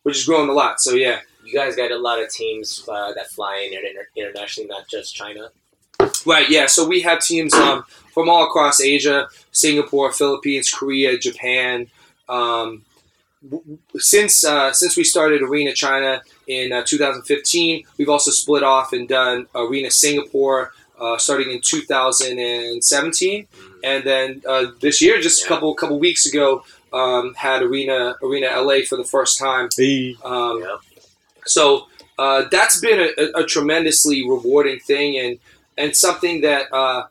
[0.04, 0.80] which is growing a lot.
[0.80, 4.68] So yeah, You guys got a lot of teams uh, that fly in inter- internationally,
[4.68, 5.50] not just China.
[6.26, 6.68] Right, yeah.
[6.68, 7.84] So we have teams um,
[8.14, 11.88] from all across Asia, Singapore, Philippines, Korea, Japan.
[12.30, 12.84] Um,
[13.44, 18.64] w- w- since uh, since we started Arena China in uh, 2015, we've also split
[18.64, 23.48] off and done Arena Singapore uh, starting in 2017,
[23.84, 28.48] and then uh, this year, just a couple couple weeks ago, um, had Arena Arena
[28.62, 29.70] LA for the first time.
[30.24, 30.80] Um, Yep.
[31.46, 31.88] so
[32.18, 35.40] uh, that's been a, a, a tremendously rewarding thing, and
[35.78, 37.08] and something that uh,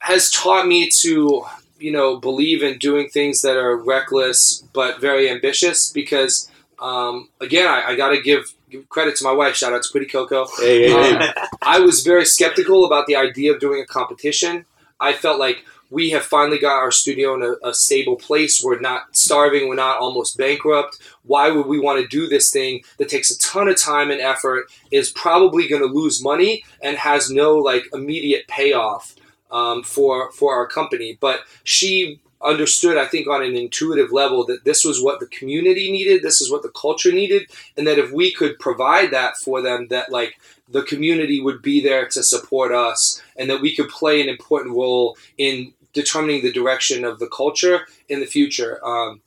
[0.00, 1.44] has taught me to
[1.78, 5.90] you know believe in doing things that are reckless but very ambitious.
[5.90, 6.50] Because
[6.82, 9.54] um, again, I, I got to give, give credit to my wife.
[9.54, 10.46] Shout out to Pretty Coco.
[10.58, 11.16] Hey, hey, hey.
[11.16, 14.64] Um, I was very skeptical about the idea of doing a competition.
[14.98, 18.64] I felt like we have finally got our studio in a, a stable place.
[18.64, 19.68] We're not starving.
[19.68, 20.98] We're not almost bankrupt.
[21.24, 24.20] Why would we want to do this thing that takes a ton of time and
[24.20, 29.14] effort, is probably going to lose money, and has no like immediate payoff
[29.50, 31.18] um, for for our company?
[31.20, 35.92] But she understood, I think, on an intuitive level that this was what the community
[35.92, 36.22] needed.
[36.22, 39.88] This is what the culture needed, and that if we could provide that for them,
[39.88, 40.40] that like
[40.70, 44.74] the community would be there to support us and that we could play an important
[44.74, 48.84] role in determining the direction of the culture in the future.
[48.84, 49.22] Um,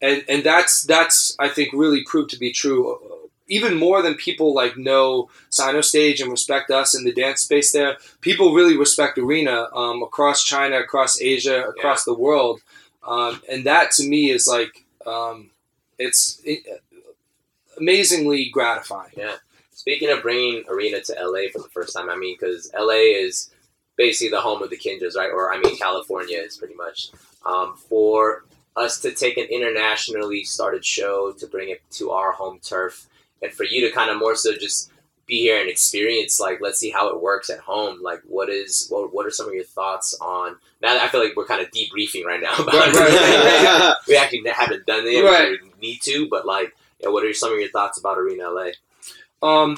[0.00, 2.98] and and that's that's I think really proved to be true.
[3.48, 7.96] Even more than people like know Sinostage and respect us in the dance space there
[8.20, 12.60] people really respect Arena um, across China across Asia across the world.
[13.06, 15.50] Um, and that to me is like um,
[15.98, 16.82] it's it,
[17.78, 19.12] amazingly gratifying.
[19.16, 19.36] Yeah.
[19.72, 23.50] Speaking of bringing Arena to LA for the first time, I mean, because LA is
[23.96, 25.30] basically the home of the Kinjaz, right?
[25.30, 27.10] Or I mean, California is pretty much.
[27.44, 28.44] Um, for
[28.76, 33.06] us to take an internationally started show to bring it to our home turf,
[33.42, 34.90] and for you to kind of more so just
[35.26, 38.00] be here and experience, like, let's see how it works at home.
[38.02, 39.12] Like, what is what?
[39.12, 40.56] What are some of your thoughts on?
[40.82, 42.54] Now I feel like we're kind of debriefing right now.
[42.58, 45.24] About Right, right, we actually haven't done it.
[45.24, 45.58] Right.
[45.62, 48.70] We need to, but like, yeah, what are some of your thoughts about Arena LA?
[49.42, 49.76] Um,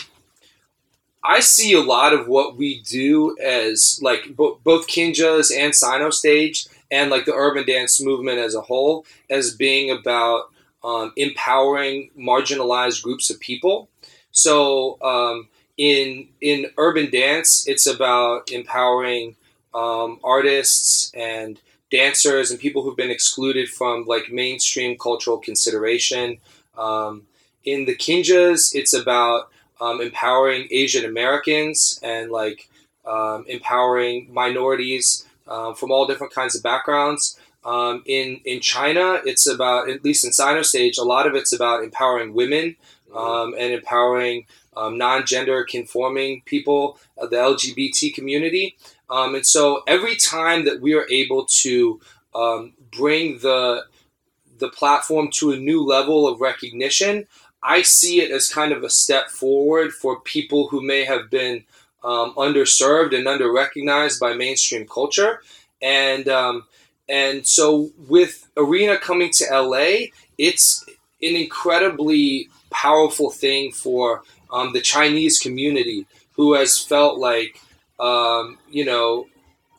[1.22, 6.68] I see a lot of what we do as like bo- both Kinjaz and Sinostage
[6.90, 10.50] and like the urban dance movement as a whole as being about
[10.84, 13.88] um, empowering marginalized groups of people.
[14.30, 19.36] So um, in in urban dance, it's about empowering
[19.74, 21.60] um, artists and
[21.90, 26.38] dancers and people who've been excluded from like mainstream cultural consideration.
[26.76, 27.22] Um,
[27.64, 29.50] in the Kinjaz, it's about
[29.80, 32.68] um, empowering Asian Americans and like
[33.04, 37.38] um, empowering minorities uh, from all different kinds of backgrounds.
[37.64, 41.82] Um, in in China, it's about at least in Sinostage, a lot of it's about
[41.82, 42.76] empowering women
[43.14, 48.76] um, and empowering um, non-gender conforming people, uh, the LGBT community.
[49.10, 52.00] Um, and so every time that we are able to
[52.90, 53.84] bring the
[54.58, 57.26] the platform to a new level of recognition,
[57.62, 61.64] I see it as kind of a step forward for people who may have been
[62.04, 65.42] um, underserved and under recognized by mainstream culture.
[65.82, 66.64] And um,
[67.08, 70.84] and so with Arena coming to LA, it's
[71.22, 77.60] an incredibly powerful thing for um, the Chinese community who has felt like
[77.98, 79.26] um, you know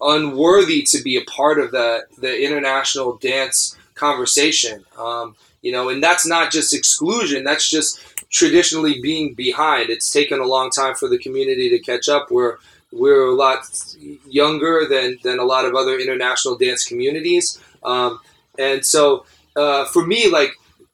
[0.02, 4.86] unworthy to be a part of the the international dance conversation.
[4.98, 7.44] Um, you know, and that's not just exclusion.
[7.44, 8.00] That's just
[8.30, 9.90] traditionally being behind.
[9.90, 12.32] It's taken a long time for the community to catch up.
[12.32, 12.58] We're
[12.92, 13.60] we're a lot
[14.28, 18.20] younger than than a lot of other international dance communities, um,
[18.58, 20.52] and so uh, for me, like.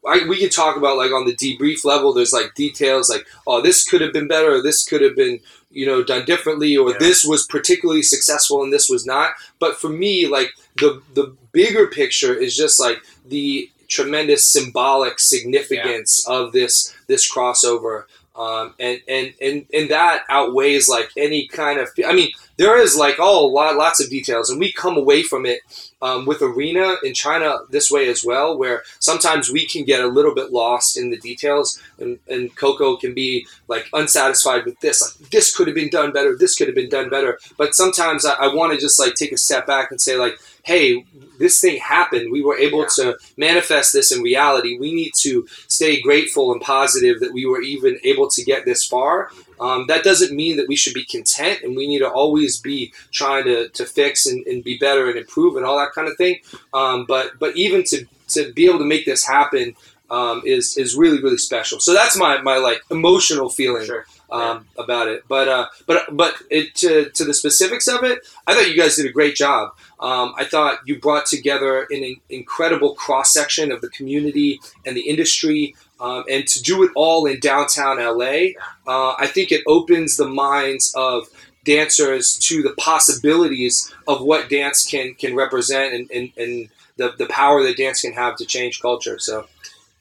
[0.07, 2.13] I, we can talk about like on the debrief level.
[2.13, 5.39] There's like details like, oh, this could have been better, or this could have been,
[5.71, 6.97] you know, done differently, or Yeah.
[6.99, 9.31] this was particularly successful and this was not.
[9.57, 16.25] But for me, like the the bigger picture is just like the tremendous symbolic significance
[16.27, 18.03] of this this crossover.
[18.35, 22.97] Um, and, and and and that outweighs like any kind of i mean there is
[22.97, 25.61] like oh lot, lots of details and we come away from it
[26.01, 30.07] um, with arena in china this way as well where sometimes we can get a
[30.07, 35.01] little bit lost in the details and, and coco can be like unsatisfied with this
[35.01, 37.39] like this could have been done better this could have been done better.
[37.57, 40.37] But sometimes i, I want to just like take a step back and say like
[40.65, 41.05] hey
[41.37, 42.31] this thing happened.
[42.31, 42.95] We were able Yeah.
[42.99, 44.77] to manifest this in reality.
[44.79, 48.85] We need to stay grateful and positive that we were even able to get this
[48.85, 49.29] far.
[49.59, 52.93] Um, that doesn't mean that we should be content and we need to always be
[53.11, 56.15] trying to, to fix and, and be better and improve and all that kind of
[56.17, 56.39] thing.
[56.73, 59.75] Um, but but even to, to be able to make this happen
[60.09, 61.79] um, is is really really special.
[61.81, 64.05] So that's my, my like emotional feeling Sure.
[64.31, 65.23] Um, about it.
[65.27, 68.95] But uh, but but it, to to the specifics of it, I thought you guys
[68.95, 69.71] did a great job.
[69.99, 74.95] Um, I thought you brought together an in- incredible cross section of the community and
[74.95, 78.53] the industry, um, and to do it all in downtown LA,
[78.87, 81.27] uh, I think it opens the minds of
[81.63, 87.25] dancers to the possibilities of what dance can can represent and, and, and the, the
[87.25, 89.19] power that dance can have to change culture.
[89.19, 89.47] So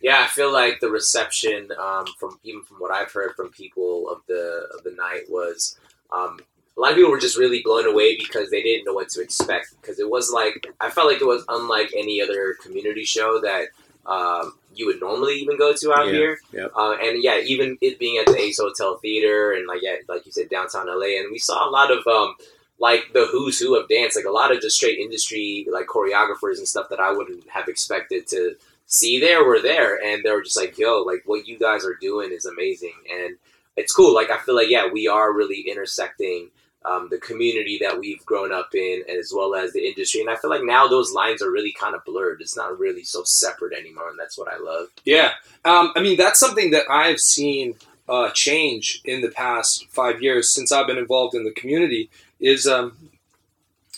[0.04, 4.10] Yeah, I feel like the reception um, from even from what I've heard from people
[4.10, 5.78] of the of the night was
[6.12, 6.40] um,
[6.76, 9.22] a lot of people were just really blown away because they didn't know what to
[9.22, 13.40] expect because it was like I felt like it was unlike any other community show
[13.40, 13.68] that
[14.04, 16.38] um, you would normally even go to out Yeah, here.
[16.52, 16.72] yep.
[16.76, 20.26] Uh, and yeah, even it being at the Ace Hotel Theater and like yeah, like
[20.26, 22.34] you said, downtown LA, and we saw a lot of um,
[22.78, 26.58] like the who's who of dance, like a lot of just straight industry like choreographers
[26.58, 28.56] and stuff that I wouldn't have expected to
[28.86, 31.96] see there were there and they were just like yo like what you guys are
[32.00, 33.36] doing is amazing and
[33.76, 36.50] it's cool like i feel like yeah we are really intersecting
[36.86, 40.36] um, the community that we've grown up in as well as the industry and i
[40.36, 43.72] feel like now those lines are really kind of blurred it's not really so separate
[43.72, 45.32] anymore and that's what i love Yeah,
[45.64, 47.74] um, I mean that's something that I've seen
[48.08, 52.10] uh, change in the past five years since I've been involved in the community.
[52.40, 52.96] Is um,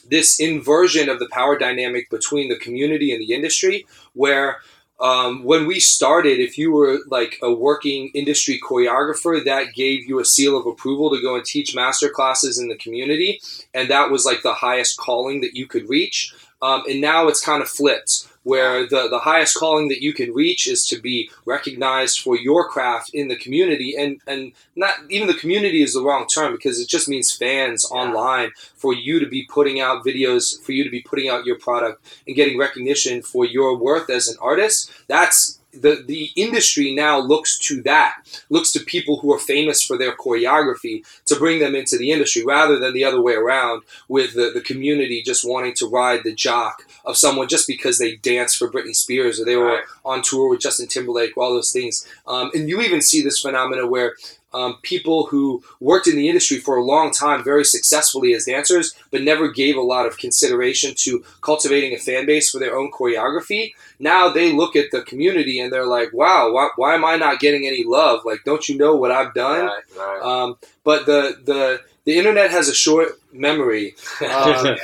[0.09, 4.59] this inversion of the power dynamic between the community and the industry, where
[4.99, 10.21] um, when we started, if you were like a working industry choreographer, that gave you
[10.21, 13.41] a seal of approval to go and teach master classes in the community,
[13.75, 16.35] and that was like the highest calling that you could reach.
[16.63, 20.33] Um, and now it's kind of flipped, where the, the highest calling that you can
[20.33, 25.27] reach is to be recognized for your craft in the community, and and not even
[25.27, 27.99] the community is the wrong term because it just means fans Yeah.
[27.99, 31.59] online for you to be putting out videos, for you to be putting out your
[31.59, 34.91] product and getting recognition for your worth as an artist.
[35.09, 38.15] That's the the industry now looks to that,
[38.51, 42.45] looks to people who are famous for their choreography to bring them into the industry
[42.45, 46.35] rather than the other way around with the, the community just wanting to ride the
[46.35, 49.85] jock of someone just because they danced for Britney Spears or they were Right.
[50.05, 52.07] on tour with Justin Timberlake, or all those things.
[52.27, 54.15] Um, and you even see this phenomena where
[54.53, 58.95] um, people who worked in the industry for a long time very successfully as dancers,
[59.11, 62.91] but never gave a lot of consideration to cultivating a fan base for their own
[62.91, 63.73] choreography.
[63.99, 67.41] Now they look at the community and they're like, wow, why, why am I not
[67.41, 68.25] getting any love?
[68.25, 69.67] Like, don't you know what I've done?
[69.67, 70.23] Right, right.
[70.23, 73.95] Um, but the, the, the internet has a short memory.
[74.27, 74.77] Um,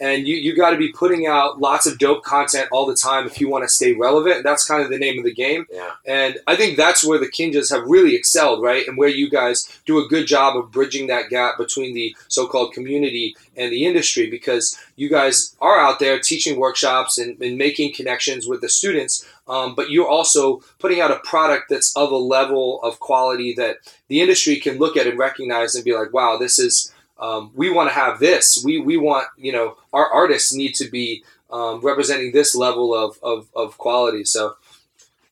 [0.00, 3.26] and you, you got to be putting out lots of dope content all the time
[3.26, 4.44] if you want to stay relevant.
[4.44, 5.66] That's kind of the name of the game.
[5.70, 5.90] yeah.
[6.06, 8.86] And I think that's where the Kinjaz have really excelled, right?
[8.86, 12.46] And where you guys do a good job of bridging that gap between the so
[12.46, 17.58] called community and the industry because you guys are out there teaching workshops and, and
[17.58, 19.26] making connections with the students.
[19.46, 23.78] Um, but you're also putting out a product that's of a level of quality that
[24.08, 26.92] the industry can look at and recognize and be like, wow, this is.
[27.18, 28.62] Um, we want to have this.
[28.64, 33.18] We, we want, you know, our artists need to be um, representing this level of,
[33.22, 34.24] of, of quality.
[34.24, 34.56] So,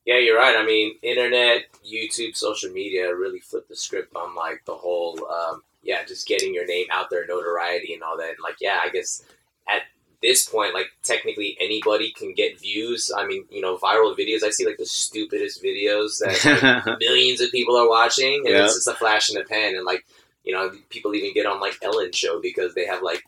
[0.05, 0.55] Yeah, you're right.
[0.57, 5.61] I mean, internet, YouTube, social media really flipped the script on like the whole, um,
[5.83, 8.29] yeah, just getting your name out there, notoriety, and all that.
[8.29, 9.23] And, like, yeah, I guess
[9.67, 9.81] at
[10.21, 13.11] this point, like, technically anybody can get views.
[13.15, 14.43] I mean, you know, viral videos.
[14.43, 18.63] I see like the stupidest videos that like, millions of people are watching, and Yeah.
[18.63, 19.75] it's just a flash in the pan.
[19.75, 20.05] And like,
[20.43, 23.23] you know, people even get on like Ellen show because they have like.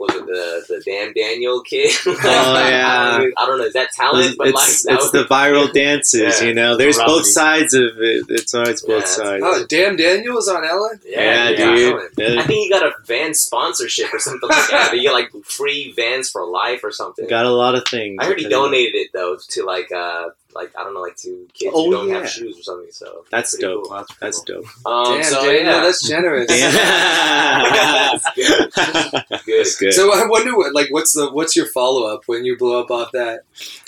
[0.00, 1.90] Was it the the damn Daniel kid?
[2.06, 3.14] Oh, yeah.
[3.14, 3.64] I don't, I don't know.
[3.64, 4.36] Is that talent?
[4.38, 6.46] But like, it's that it's was- the viral dances, Yeah.
[6.46, 6.76] you know.
[6.76, 8.26] There's both sides of it.
[8.28, 9.42] It's always both Yeah, sides.
[9.44, 11.00] oh, damn, Daniel is on Ellen.
[11.04, 11.90] yeah, yeah, dude.
[11.94, 12.12] talent.
[12.16, 12.40] Yeah.
[12.40, 14.92] I think he got a van sponsorship or something like that.
[14.94, 17.26] You get like free vans for life or something.
[17.26, 18.18] Got a lot of things.
[18.20, 18.66] I heard he I'll tell you.
[18.70, 20.28] donated it though to like uh
[20.58, 22.18] like I don't know like to kids Oh, who don't yeah.
[22.20, 22.90] have shoes or something.
[22.90, 23.84] So That's dope.
[23.88, 24.04] cool.
[24.20, 24.66] That's dope.
[24.86, 26.50] Um, Damn, so, Daniel, yeah, that's generous.
[26.58, 28.10] Yeah.
[28.12, 28.72] That's good.
[28.74, 29.22] good.
[29.58, 29.94] That's good.
[29.94, 32.90] So I wonder what, like, what's the what's your follow up when you blow up
[32.90, 33.40] off that?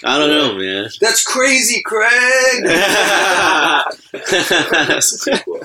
[0.05, 0.89] I don't know, man.
[1.01, 2.65] That's crazy, Craig.
[4.13, 5.61] That's cool.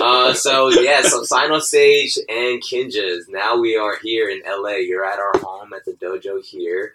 [0.00, 3.24] Uh, so yeah, so Sinostage and Kinjaz.
[3.28, 4.76] Now we are here in LA.
[4.76, 6.94] You're at our home at the dojo here.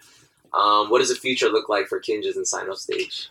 [0.52, 3.28] Um, what does the future look like for Kinjaz and Sinostage?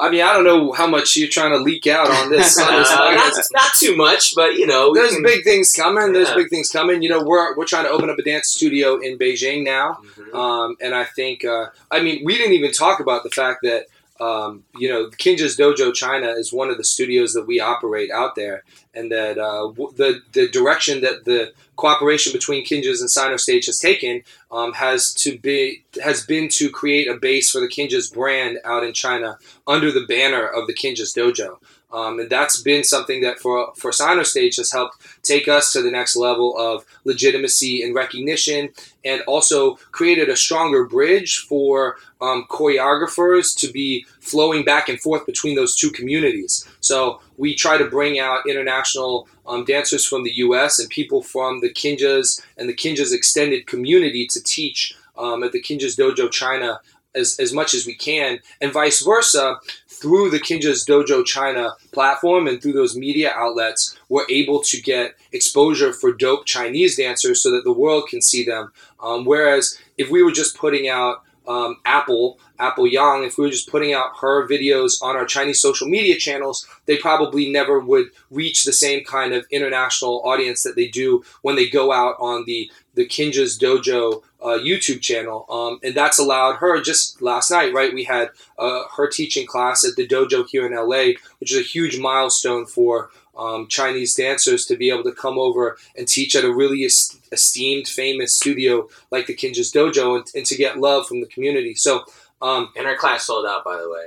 [0.00, 2.56] I mean, I don't know how much you're trying to leak out on this.
[2.60, 2.82] on Uh,
[3.14, 6.12] not, not too much, but you know, There's can- big things coming.
[6.12, 6.36] There's Yeah.
[6.36, 7.02] big things coming.
[7.02, 9.98] You know, we're we're trying to open up a dance studio in Beijing now.
[10.16, 10.34] Mhm.
[10.34, 13.86] Um, and I think, uh, I mean, we didn't even talk about the fact that,
[14.20, 18.34] um, you know, Kinjaz Dojo China is one of the studios that we operate out
[18.34, 18.64] there,
[18.94, 23.78] and that uh, w- the the direction that the cooperation between Kinjaz and Sinostage has
[23.78, 28.58] taken um, has to be has been to create a base for the Kinjaz brand
[28.64, 31.58] out in China under the banner of the Kinjaz Dojo.
[31.90, 35.90] Um, and that's been something that for for Sinostage has helped take us to the
[35.90, 38.68] next level of legitimacy and recognition
[39.04, 45.24] and also created a stronger bridge for um, choreographers to be flowing back and forth
[45.24, 46.68] between those two communities.
[46.80, 50.78] So we try to bring out international um, dancers from the U.S.
[50.78, 55.62] and people from the Kinjaz and the Kinjaz extended community to teach um, at the
[55.62, 56.80] Kinjaz Dojo China
[57.14, 59.56] as, as much as we can, and vice versa.
[60.00, 65.16] Through the Kinjaz Dojo China platform and through those media outlets, we're able to get
[65.32, 68.72] exposure for dope Chinese dancers so that the world can see them.
[69.00, 73.50] Um, whereas if we were just putting out um, Apple, Apple Yang, if we were
[73.50, 78.10] just putting out her videos on our Chinese social media channels, they probably never would
[78.30, 82.44] reach the same kind of international audience that they do when they go out on
[82.44, 85.46] the the Kinjaz Dojo uh, YouTube channel.
[85.48, 87.94] Um, and that's allowed her just last night, right?
[87.94, 91.62] We had uh, her teaching class at the dojo here in LA, which is a
[91.62, 96.44] huge milestone for um, Chinese dancers to be able to come over and teach at
[96.44, 101.06] a really es- esteemed, famous studio like the Kinjaz Dojo and, and to get love
[101.06, 101.76] from the community.
[101.76, 102.04] So,
[102.42, 104.06] um, and our class sold out, by the way.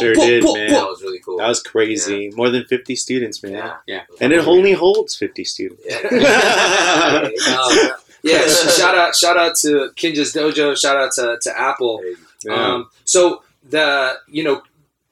[0.00, 0.70] Sure Whoa, did, whoa, man.
[0.70, 1.38] That was really cool.
[1.38, 2.30] That was crazy.
[2.34, 3.52] More than 50 students, man.
[3.52, 4.02] yeah, Yeah.
[4.20, 5.82] And it only holds 50 students.
[5.86, 7.28] yeah.
[7.58, 7.92] um,
[8.22, 12.02] yeah, sh- shout out, shout out to Kinjaz Dojo, shout out to, to Apple.
[12.44, 12.54] Yeah.
[12.54, 14.62] Um, so the you know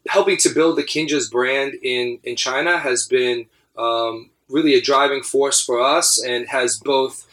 [0.09, 3.47] helping to build the Kinjaz brand in in China has been
[3.77, 7.27] um, really a driving force for us and has both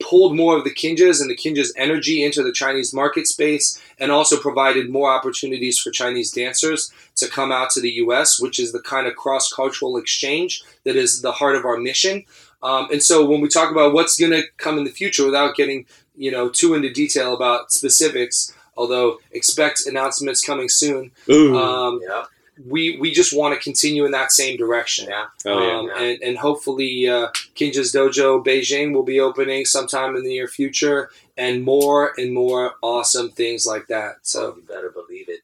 [0.00, 4.12] pulled more of the Kinjaz and the Kinjaz energy into the Chinese market space and
[4.12, 8.72] also provided more opportunities for Chinese dancers to come out to the US, which is
[8.72, 12.24] the kind of cross cultural exchange that is the heart of our mission.
[12.62, 15.54] Um, and so when we talk about what's going to come in the future without
[15.56, 15.86] getting
[16.16, 21.12] you know too into detail about specifics, although expect announcements coming soon.
[21.30, 21.56] Ooh.
[21.56, 22.24] Um, yeah.
[22.66, 25.08] we we just want to continue in that same direction.
[25.08, 25.26] Yeah.
[25.46, 25.78] oh, yeah.
[25.78, 26.02] um, yeah.
[26.02, 31.10] and, and hopefully uh, Kinjaz Dojo Beijing will be opening sometime in the near future,
[31.36, 34.16] and more and more awesome things like that.
[34.22, 35.40] So So you better believe it.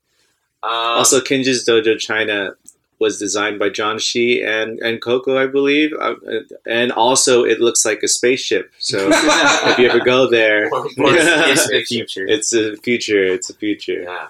[0.63, 2.55] Um, also, Kinjaz Dojo China
[2.99, 6.15] was designed by John Shee and and Coco, I believe, uh,
[6.67, 8.73] and also it looks like a spaceship.
[8.79, 12.27] So if you ever go there, it's the future.
[12.27, 13.25] it's a future.
[13.25, 14.03] It's a future.
[14.03, 14.29] Yeah.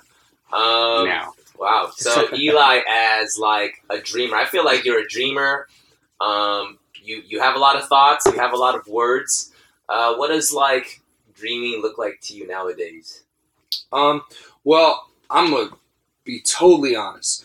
[0.52, 1.34] Um, now.
[1.58, 1.90] Wow.
[1.94, 5.68] So Eli, as like a dreamer, I feel like you're a dreamer.
[6.20, 8.26] Um, you you have a lot of thoughts.
[8.26, 9.52] You have a lot of words.
[9.88, 11.02] Uh, what does like
[11.34, 13.24] dreaming look like to you nowadays?
[13.92, 14.22] Um,
[14.64, 15.70] well, I'm gonna
[16.24, 17.44] be totally honest.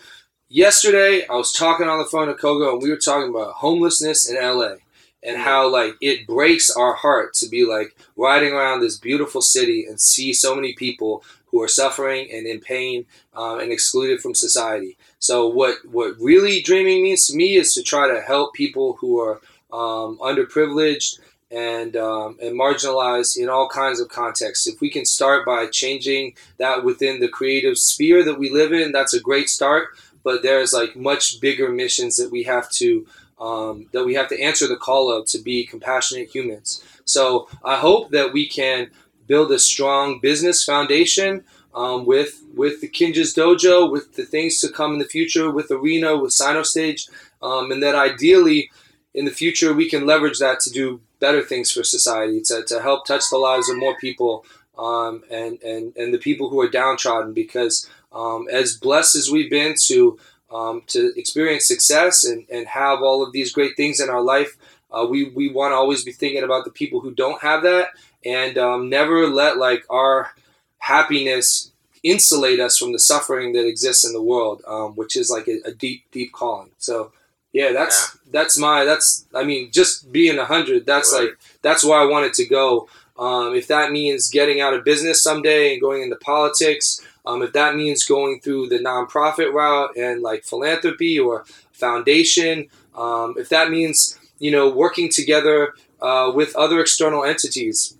[0.52, 4.28] Yesterday, I was talking on the phone to Coco, and we were talking about homelessness
[4.28, 4.78] in LA
[5.22, 9.86] and how like it breaks our heart to be like riding around this beautiful city
[9.86, 14.34] and see so many people who are suffering and in pain um, and excluded from
[14.34, 14.98] society.
[15.20, 19.20] So what what really dreaming means to me is to try to help people who
[19.20, 19.40] are
[19.72, 21.20] um, underprivileged
[21.52, 24.68] and um, and marginalized in all kinds of contexts.
[24.68, 28.92] If we can start by changing that within the creative sphere that we live in,
[28.92, 29.90] that's a great start.
[30.24, 33.08] But there's like much bigger missions that we have to
[33.40, 36.84] um, that we have to answer the call of to be compassionate humans.
[37.06, 38.92] So I hope that we can
[39.28, 41.44] build a strong business foundation
[41.74, 45.72] um, with with the Kinjaz Dojo, with the things to come in the future, with
[45.72, 47.10] Arena, with Sinostage,
[47.42, 48.72] um, and that ideally
[49.14, 52.82] in the future we can leverage that to do better things for society, to, to
[52.82, 54.46] help touch the lives of more people
[54.78, 57.34] um, and, and, and the people who are downtrodden.
[57.34, 60.20] Because um, as blessed as we've been to
[60.52, 64.58] um, to experience success and, and have all of these great things in our life,
[64.92, 67.90] uh, we, we want to always be thinking about the people who don't have that
[68.26, 70.32] and um, never let like our
[70.80, 71.72] happiness
[72.04, 75.60] insulate us from the suffering that exists in the world, um, which is like a,
[75.66, 76.72] a deep, deep calling.
[76.78, 77.12] So
[77.52, 80.86] yeah, that's that's my that's I mean just being a hundred.
[80.86, 81.30] That's Right.
[81.30, 82.88] like that's why I wanted to go.
[83.20, 87.52] Um, if that means getting out of business someday and going into politics, um, if
[87.52, 91.44] that means going through the nonprofit route and like philanthropy or
[91.74, 97.98] foundation, um, if that means you know working together uh, with other external entities,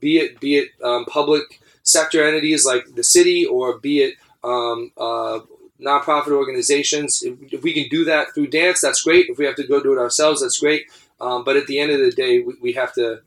[0.00, 4.90] be it be it um, public sector entities like the city or be it um,
[4.96, 5.40] uh,
[5.80, 7.22] nonprofit organizations.
[7.22, 9.28] If, if we can do that through dance, that's great.
[9.28, 10.86] If we have to go do it ourselves, that's great.
[11.20, 13.20] Um, but at the end of the day, we, we have to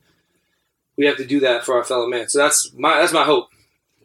[0.99, 2.27] we have to do that for our fellow man.
[2.29, 3.47] So that's my that's my hope.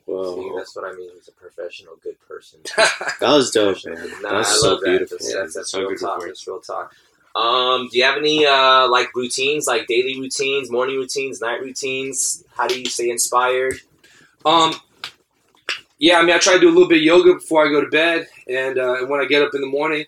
[0.07, 1.11] See, that's what I mean.
[1.17, 2.61] He's a professional, good person.
[2.77, 3.97] that was dope, man.
[4.23, 4.87] Nah, That's I so love that.
[4.91, 5.19] beautiful.
[5.19, 6.17] That's, that's, that's So real good talk.
[6.19, 6.29] report.
[6.31, 6.95] That's real talk.
[7.35, 12.45] Um, do you have any uh, like routines, like daily routines, morning routines, night routines?
[12.55, 13.75] How do you stay inspired?
[14.45, 14.75] Um,
[15.99, 17.81] yeah, I mean, I try to do a little bit of yoga before I go
[17.81, 20.05] to bed, and uh, when I get up in the morning,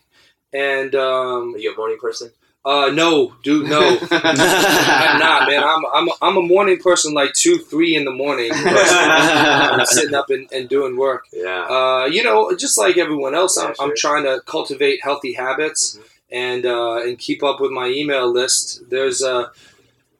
[0.52, 2.30] and um, Are you a morning person?
[2.66, 5.62] Uh, no, dude, no, I'm not, man.
[5.64, 8.52] I'm I'm I'm a morning person, like two, three in the morning,
[9.86, 11.26] sitting up and, and doing work.
[11.32, 11.62] Yeah.
[11.64, 15.96] Uh, you know, just like everyone else, I'm, Yeah, I'm trying to cultivate healthy habits
[15.96, 16.02] Mhm.
[16.30, 18.82] and uh, and keep up with my email list.
[18.90, 19.48] There's uh,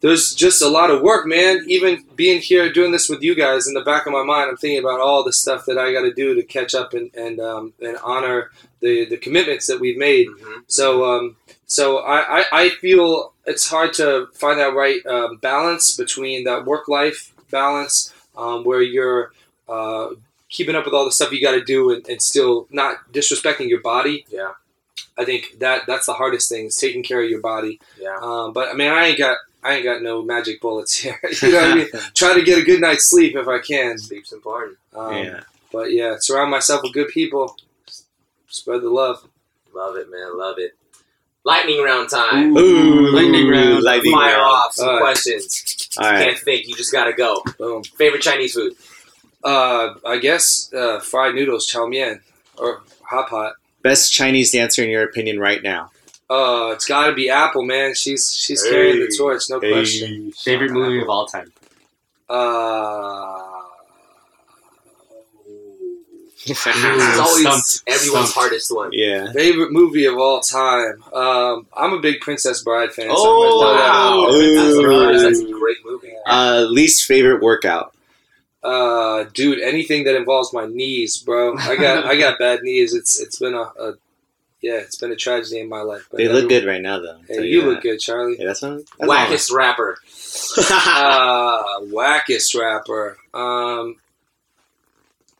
[0.00, 1.64] there's just a lot of work, man.
[1.66, 4.56] Even being here doing this with you guys in the back of my mind, I'm
[4.56, 7.40] thinking about all the stuff that I got to do to catch up and and
[7.40, 10.28] um, and honor the the commitments that we've made.
[10.28, 10.62] Mhm.
[10.66, 11.36] So um,
[11.66, 16.64] so I, I, I feel it's hard to find that right um, balance between that
[16.64, 19.32] work life balance um, where you're
[19.68, 20.10] uh,
[20.48, 23.68] keeping up with all the stuff you got to do and, and still not disrespecting
[23.68, 24.24] your body.
[24.28, 24.52] Yeah.
[25.18, 27.80] I think that that's the hardest thing is taking care of your body.
[28.00, 28.16] Yeah.
[28.20, 31.18] Um, but I mean, I ain't got I ain't got no magic bullets here.
[31.42, 31.88] you know what I mean?
[32.14, 33.98] Try to get a good night's sleep if I can.
[33.98, 34.78] Sleep's important.
[34.94, 35.40] Um, yeah.
[35.72, 37.56] But yeah, surround myself with good people.
[38.46, 39.26] Spread the love.
[39.74, 40.38] Love it, man.
[40.38, 40.72] Love it.
[41.44, 42.56] Lightning round time.
[42.56, 43.82] Ooh, lightning round.
[43.82, 44.42] lightning Fire round.
[44.42, 45.02] off some Alright.
[45.02, 45.88] questions.
[45.98, 46.26] All right.
[46.26, 46.68] Can't think.
[46.68, 47.42] You just gotta go.
[47.58, 47.82] Boom.
[47.82, 48.74] Favorite Chinese food?
[49.42, 52.20] Uh, I guess uh, fried noodles, chow mein,
[52.56, 53.54] or hot pot.
[53.82, 55.90] Best Chinese dancer in your opinion right now?
[56.28, 57.94] Uh, it's got to be Apple, man.
[57.94, 59.72] She's she's carrying the torch, no Hey.
[59.72, 60.32] question.
[60.32, 61.52] Favorite movie of all time?
[62.28, 63.42] Uh,
[66.46, 67.82] This is Ooh, always stumped.
[67.88, 68.32] everyone's Stumped.
[68.34, 68.90] hardest one.
[68.92, 69.32] Yeah.
[69.32, 71.02] favorite movie of all time.
[71.12, 73.08] Um, I'm a big Princess Bride fan.
[73.08, 74.16] so Oh, gonna throw that out.
[74.16, 74.30] wow.
[74.30, 75.12] Ooh.
[75.12, 76.12] That's, a, that's a great movie.
[76.24, 77.94] Uh, least favorite workout.
[78.62, 81.56] Uh, dude, anything that involves my knees, bro.
[81.56, 82.94] I got I got bad knees.
[82.94, 83.94] It's it's been a, a
[84.66, 86.06] yeah, it's been a tragedy in my life.
[86.10, 87.18] But They look good right now, though.
[87.28, 88.36] Hey, you look good, Charlie.
[88.38, 88.84] Yeah, that's one.
[88.98, 89.96] That's Wackest rapper.
[90.70, 93.16] uh, wackest rapper.
[93.32, 93.96] Um,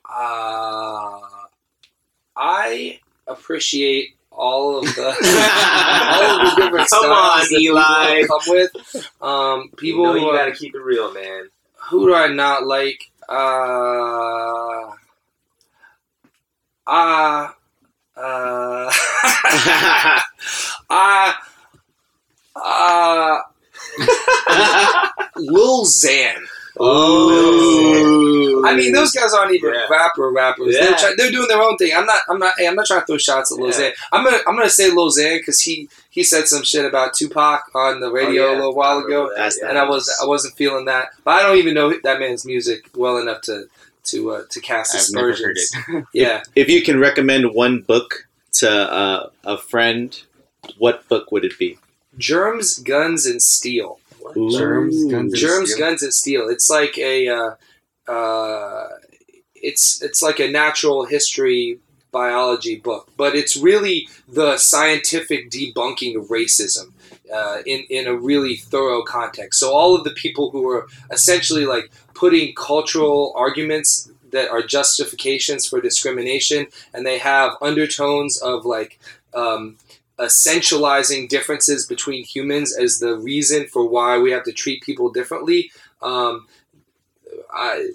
[0.09, 1.19] uh,
[2.37, 5.07] I appreciate all of the
[6.13, 8.21] all of the different Come on, that Eli.
[8.21, 8.71] people come with.
[9.21, 11.49] Um, people you know who, you are- gotta keep it real, man.
[11.89, 13.11] who do I not like?
[13.27, 14.93] Uh,
[16.87, 17.49] uh,
[18.15, 18.91] uh,
[20.89, 21.33] uh,
[22.55, 23.39] uh,
[25.37, 26.35] Lil Xan.
[26.79, 28.63] Ooh.
[28.65, 29.87] I mean, those guys aren't even Yeah.
[29.89, 30.75] rapper rappers.
[30.75, 30.85] Yeah.
[30.85, 31.91] They're, try- they're doing their own thing.
[31.95, 32.19] I'm not.
[32.29, 32.53] I'm not.
[32.57, 33.89] Hey, I'm not trying to throw shots at Lil Yeah.
[33.89, 33.91] Xan.
[34.11, 34.37] I'm gonna.
[34.47, 38.11] I'm gonna say Lil Xan because he he said some shit about Tupac on the
[38.11, 38.55] radio Oh, yeah.
[38.55, 39.69] a little while ago, that, That's yeah.
[39.69, 41.09] and I was I wasn't feeling that.
[41.23, 43.67] But I don't even know that man's music well enough to
[44.05, 45.71] to uh, to cast I've never heard aspersions.
[45.89, 46.05] it.
[46.13, 46.43] Yeah.
[46.55, 48.26] if you can recommend one book
[48.59, 50.21] to uh, a friend,
[50.77, 51.77] what book would it be?
[52.17, 53.99] Germs, Guns, and Steel.
[54.35, 54.51] Ooh.
[54.51, 55.85] Germs, guns, and Germs, Steel?
[55.85, 56.49] Guns, and Steel.
[56.49, 58.87] It's like a, uh, uh,
[59.55, 61.79] it's it's like a natural history
[62.11, 66.93] biology book, but it's really the scientific debunking of racism
[67.33, 69.59] uh, in in a really thorough context.
[69.59, 75.67] So all of the people who are essentially like putting cultural arguments that are justifications
[75.67, 78.99] for discrimination, and they have undertones of like.
[79.33, 79.77] Um,
[80.19, 85.71] essentializing differences between humans as the reason for why we have to treat people differently.
[86.01, 86.47] Um,
[87.53, 87.91] I,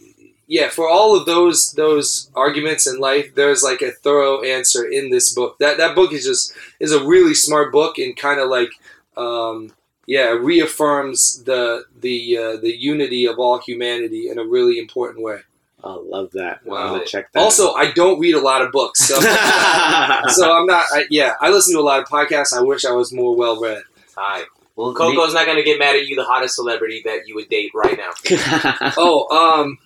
[0.46, 5.10] yeah, for all of those those arguments in life, there's like a thorough answer in
[5.10, 5.58] this book.
[5.58, 8.70] That that book is just is a really smart book and kind of like
[9.16, 9.72] um,
[10.06, 15.40] yeah reaffirms the the uh, the unity of all humanity in a really important way.
[15.84, 16.64] I love that.
[16.64, 16.96] Wow.
[16.96, 17.40] I'm check that.
[17.40, 19.18] Also, I don't read a lot of books, so.
[19.20, 20.84] so I'm not.
[20.92, 22.56] I, yeah, I listen to a lot of podcasts.
[22.56, 23.82] I wish I was more well read.
[24.16, 24.46] Alright.
[24.76, 27.72] Well, Coco's not gonna get mad at you, the hottest celebrity that you would date
[27.74, 28.12] right now.
[28.96, 29.78] Oh, um,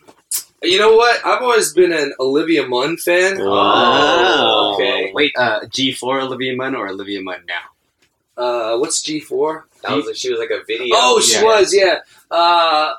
[0.62, 1.24] you know what?
[1.24, 3.38] I've always been an Olivia Munn fan.
[3.38, 4.74] Wow.
[4.74, 5.12] Okay.
[5.14, 8.42] Wait, uh, G4 Olivia Munn or Olivia Munn now?
[8.42, 9.66] Uh, what's G four?
[9.82, 10.94] That was she was like a video.
[10.94, 11.44] Oh, she yeah.
[11.44, 11.74] was.
[11.74, 11.98] Yeah.
[12.30, 12.92] Uh,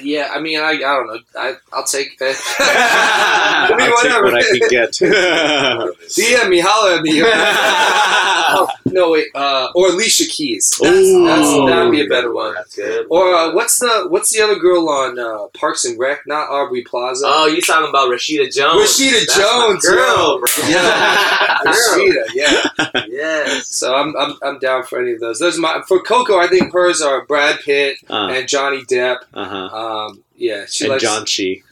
[0.00, 0.30] yeah.
[0.32, 1.18] I mean, I, I don't know.
[1.36, 2.36] I I'll take it.
[2.58, 4.24] I mean, I'll take whatever.
[4.24, 4.90] what I can get.
[4.92, 7.20] DM me, holler at me.
[7.24, 9.28] oh, no, wait.
[9.34, 10.78] Uh, or Alicia Keys.
[10.80, 12.54] That's, that's, that'd be a better one.
[12.54, 13.06] That's good.
[13.10, 16.26] Or uh, what's the what's the other girl on uh, Parks and Rec?
[16.26, 17.26] Not Aubrey Plaza.
[17.26, 18.82] Oh, you talking about Rashida Jones?
[18.82, 20.68] Rashida That's my Jones, girl, bro.
[20.68, 21.58] Yeah.
[21.64, 23.04] Rashida, yeah.
[23.08, 23.68] Yes.
[23.68, 25.38] So I'm, I'm I'm down for any of those.
[25.38, 26.38] Those my for Coco.
[26.38, 29.18] I think hers are Brad Pitt uh and Johnny Depp.
[29.34, 29.68] huh.
[29.74, 31.62] Um, yeah, she And likes John Shee.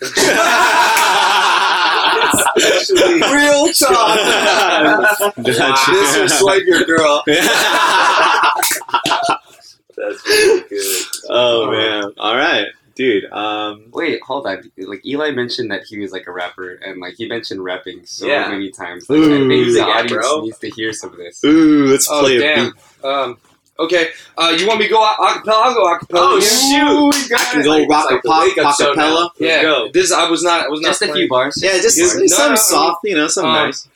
[2.65, 4.19] Actually, real talk.
[5.45, 7.23] John this will swipe your girl.
[9.95, 11.03] That's really good.
[11.29, 12.05] oh man!
[12.19, 13.25] All right, dude.
[13.31, 14.71] Um, Wait, hold on.
[14.79, 18.27] Like Eli mentioned that he was like a rapper, and like he mentioned rapping so
[18.27, 18.49] Yeah.
[18.49, 19.09] many times.
[19.09, 19.35] Like, Ooh.
[19.35, 20.41] I think the app, audience bro.
[20.43, 21.45] needs to hear some of this.
[21.45, 22.73] ooh, let's Oh play a damn.
[22.73, 23.05] beat.
[23.05, 23.39] Um,
[23.85, 25.53] okay, uh, you want me to go a- acapella?
[25.55, 26.07] I'll go acapella.
[26.13, 27.11] Oh, yeah.
[27.11, 27.33] shoot.
[27.35, 29.31] I can go It's rock like a the pop, wake-up acapella.
[29.39, 29.91] Yeah, go.
[29.93, 30.67] this I was not.
[30.67, 31.61] I was not Just a few bars.
[31.63, 33.89] Yeah, just no, some no, soft, you know, some um, nice.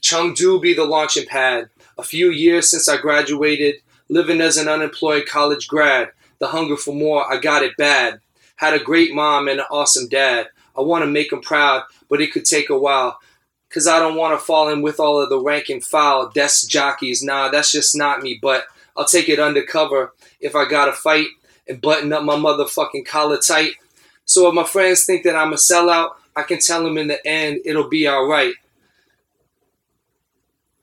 [0.00, 1.70] Chengdu be the launching pad.
[1.98, 3.76] A few years since I graduated,
[4.08, 6.10] living as an unemployed college grad.
[6.38, 8.20] The hunger for more, I got it bad.
[8.56, 10.48] Had a great mom and an awesome dad.
[10.76, 13.18] I want to make them proud, but it could take a while.
[13.72, 16.68] Cause I don't want to fall in with all of the rank and file desk
[16.68, 17.22] jockeys.
[17.22, 18.38] Nah, that's just not me.
[18.40, 18.66] But
[18.96, 21.28] I'll take it undercover if I gotta fight
[21.66, 23.72] and button up my motherfucking collar tight.
[24.26, 27.26] So if my friends think that I'm a sellout, I can tell them in the
[27.26, 28.54] end it'll be alright.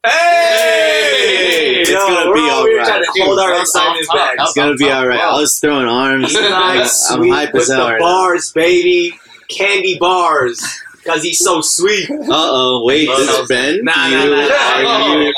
[0.06, 1.82] Hey!
[1.82, 4.36] It's Yo, gonna be all all here trying to hold our excitement back.
[4.40, 5.20] It's gonna be all right.
[5.20, 6.34] I was throwing arms.
[6.34, 7.90] Eli I'm sweet hype as the hell.
[7.90, 8.06] right now.
[8.06, 9.18] bars, baby.
[9.50, 10.62] Candy bars.
[11.10, 12.10] Because he's so sweet.
[12.10, 13.84] Uh oh, wait, this is Ben.
[13.84, 15.16] Nah, you, nah, nah.
[15.16, 15.34] Are you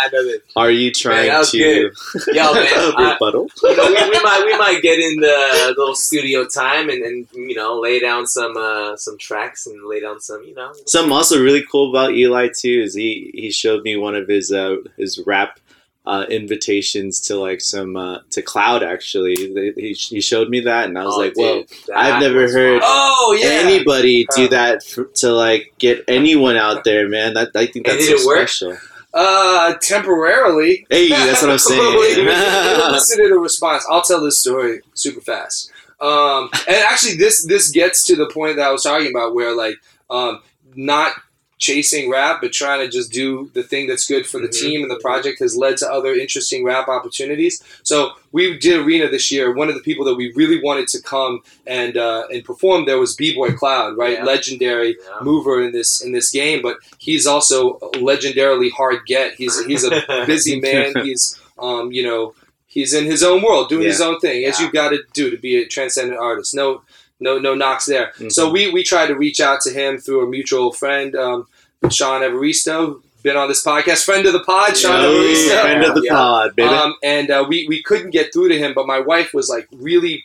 [0.58, 1.58] are you trying was to.
[1.58, 2.68] Yo, man,
[2.98, 3.48] I- rebuttal?
[3.64, 7.28] you know, we, we might we might get in the little studio time and, and
[7.34, 11.14] you know lay down some uh, some tracks and lay down some you know Something
[11.14, 14.76] also really cool about Eli too is he he showed me one of his uh
[14.98, 15.58] his rap
[16.06, 19.36] uh, invitations to like some uh, to Cloud actually.
[19.54, 21.64] They- He, he showed me that and I was Oh, like, whoa.
[21.88, 23.50] that I've never heard- Oh yeah.
[23.50, 27.36] Anybody do that for, to like get anyone out there, man?
[27.36, 28.48] That I think that's did so it work?
[28.50, 28.78] special.
[29.14, 30.88] Uh, temporarily.
[30.90, 31.82] Hey, that's what I'm saying.
[32.92, 33.86] Listen to the response.
[33.90, 35.70] I'll tell this story super fast.
[36.00, 39.54] Um, and actually, this this gets to the point that I was talking about, where
[39.54, 39.76] like
[40.10, 40.42] um,
[40.76, 41.14] not
[41.62, 44.60] chasing rap, but trying to just do the thing that's good for the Mhm.
[44.62, 47.62] team and the project has led to other interesting rap opportunities.
[47.84, 49.54] So we did arena this year.
[49.54, 52.98] One of the people that we really wanted to come and uh, and perform there
[53.00, 54.18] was B Boy Cloud, right?
[54.18, 54.26] Yeah.
[54.26, 55.20] Legendary Yeah.
[55.24, 59.36] mover in this in this game, but he's also legendarily hard get.
[59.36, 59.92] He's he's a
[60.28, 60.94] busy man.
[61.06, 62.34] He's um, you know
[62.68, 65.38] he's in his own world doing his own thing as you've got to do to
[65.38, 66.56] be a transcendent artist.
[66.56, 66.82] No
[67.22, 68.12] no no knocks there.
[68.20, 68.32] Mhm.
[68.32, 71.48] So we we tried to reach out to him through a mutual friend, um,
[71.90, 73.02] Sean Evaristo.
[73.24, 75.62] been on this podcast, friend of the pod, Sean Yo, Evaristo.
[75.62, 76.14] friend of the Yeah.
[76.16, 76.68] pod, baby.
[76.70, 79.68] Um, and uh, we we couldn't get through to him, but my wife was like
[79.72, 80.24] really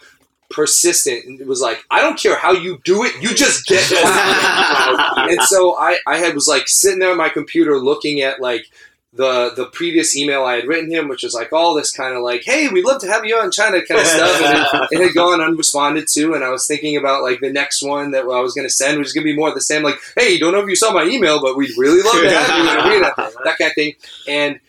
[0.49, 3.83] persistent and it was like, I don't care how you do it, you just get
[3.89, 5.29] cloud.
[5.31, 8.65] and so I I had was like sitting there on my computer looking at like.
[9.17, 12.23] The, the previous email I had written him, which was like all this kind of
[12.23, 15.07] like, hey, we'd love to have you on China kind of stuff, and it, it
[15.07, 18.41] had gone unresponded to, and I was thinking about like the next one that I
[18.41, 20.39] was going to send, which is going to be more of the same, like, hey,
[20.39, 23.59] don't know if you saw my email, but we'd really love to have you that
[23.59, 23.95] kind of thing.
[24.29, 24.61] And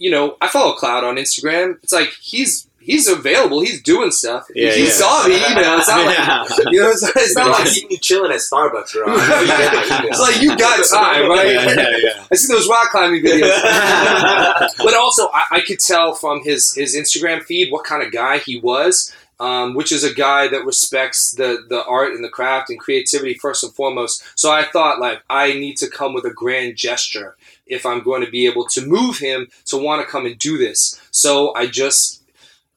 [0.00, 1.78] you know, I follow Cloud on Instagram.
[1.82, 3.60] It's like he's he's available.
[3.60, 4.46] He's doing stuff.
[4.54, 4.90] Yeah, he yeah.
[4.90, 5.78] saw the email.
[5.78, 6.42] It's not Yeah.
[6.42, 6.90] like you know.
[6.90, 9.04] It's, it's not Not like like you chilling at Starbucks, bro.
[9.08, 11.46] it's like you got time, right?
[11.46, 12.26] Yeah, yeah, yeah.
[12.30, 13.50] I see those rock climbing videos.
[14.78, 18.38] but also, I, I could tell from his his Instagram feed what kind of guy
[18.38, 19.14] he was.
[19.38, 23.32] Um, which is a guy that respects the the art and the craft and creativity
[23.32, 24.22] first and foremost.
[24.38, 28.22] So I thought like I need to come with a grand gesture if I'm going
[28.22, 31.00] to be able to move him to want to come and do this.
[31.10, 32.19] So I just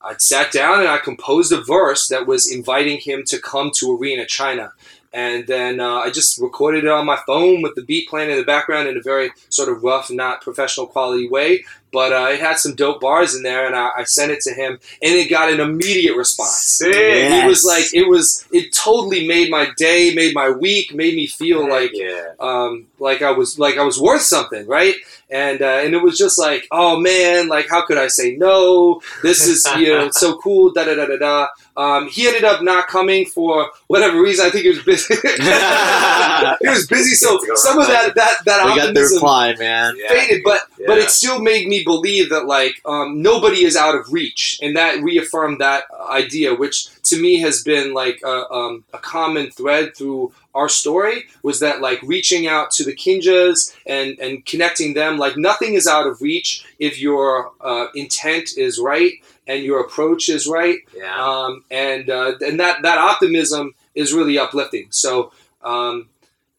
[0.03, 3.97] I sat down and I composed a verse that was inviting him to come to
[3.97, 4.73] Arena China.
[5.13, 8.37] And then uh, I just recorded it on my phone with the beat playing in
[8.37, 11.63] the background in a very sort of rough, not professional quality way.
[11.91, 14.51] But uh, it had some dope bars in there, and I, I sent it to
[14.51, 16.55] him, and it got an immediate response.
[16.55, 17.31] Sick.
[17.31, 21.27] He was like, it was, it totally made my day, made my week, made me
[21.27, 22.33] feel like yeah.
[22.39, 24.95] um, like I was like I was worth something, right?
[25.29, 29.01] And uh, and it was just like, oh man, like how could I say no?
[29.21, 30.71] This is you know so cool.
[30.71, 31.47] Da da da da da.
[31.75, 34.45] Um, he ended up not coming for whatever reason.
[34.45, 35.15] I think he was busy.
[36.61, 39.95] he was busy, so some of that that that we got the optimism reply, man.
[40.07, 41.03] Faded, but but Yeah.
[41.03, 45.01] it still made me believe that like um, nobody is out of reach, and that
[45.01, 50.31] reaffirmed that idea, which to me has been like a, um, a common thread through
[50.53, 55.35] our story was that like reaching out to the Kinjaz and and connecting them like
[55.37, 59.13] nothing is out of reach if your uh, intent is right
[59.47, 61.15] and your approach is right Yeah.
[61.25, 64.87] um, and uh, and that that optimism is really uplifting.
[64.91, 65.31] So.
[65.63, 66.09] Um,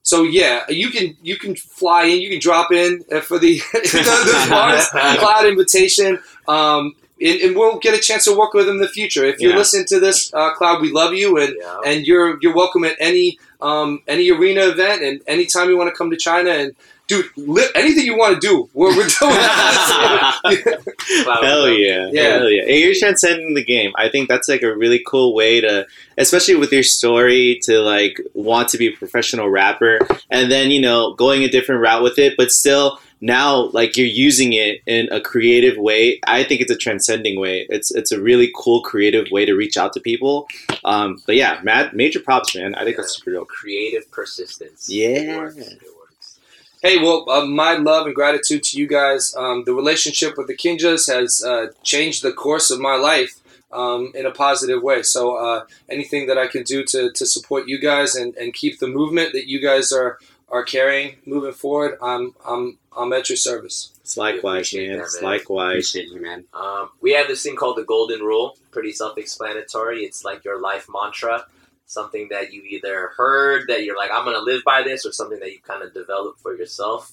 [0.07, 3.59] so yeah, you can you can fly in, you can drop in uh, for the
[3.73, 8.77] those bars, cloud invitation, um, and, and we'll get a chance to work with them
[8.77, 9.25] in the future.
[9.25, 9.59] If you're Yeah.
[9.59, 11.79] listening to this, uh, Cloud, we love you, and Yeah.
[11.87, 15.97] and you're you're welcome at any um, any arena event, and anytime you want to
[15.97, 16.75] come to China and.
[17.07, 20.41] Dude, li- anything you want to do, we're, we're doing that.
[21.43, 22.09] Hell yeah.
[22.11, 22.23] Yeah.
[22.23, 22.65] Hell yeah.
[22.65, 23.93] Hey, you're transcending the game.
[23.97, 25.87] I think that's like a really cool way to,
[26.17, 29.99] especially with your story, to like want to be a professional rapper
[30.31, 34.07] and then, you know, going a different route with it, but still now like you're
[34.07, 36.21] using it in a creative way.
[36.27, 37.67] I think it's a transcending way.
[37.71, 40.47] It's it's a really cool creative way to reach out to people.
[40.85, 42.75] Um, but yeah, mad major props, man.
[42.75, 43.49] I think that's super dope.
[43.49, 44.91] Creative persistence.
[44.91, 45.09] Yeah.
[45.09, 45.57] It works.
[45.57, 46.39] It works.
[46.83, 49.35] Hey, well, uh, my love and gratitude to you guys.
[49.39, 53.41] Um, the relationship with the Kinjaz has uh, changed the course of my life
[53.73, 55.03] um, in a positive way.
[55.03, 58.81] So, uh, anything that I can do to, to support you guys and, and keep
[58.81, 60.19] the movement that you guys are
[60.51, 63.93] are carrying moving forward, I'm I'm I'm at your service.
[64.01, 64.99] It's likewise, man.
[64.99, 65.73] that, It's likewise.
[65.73, 66.45] Appreciate you, man.
[66.55, 68.57] Um, we have this thing called the golden rule.
[68.71, 70.05] Pretty self-explanatory.
[70.05, 71.47] It's like your life mantra.
[71.87, 75.39] Something that you either heard that you're like, I'm gonna live by this, or something
[75.41, 77.13] that you kind of developed for yourself.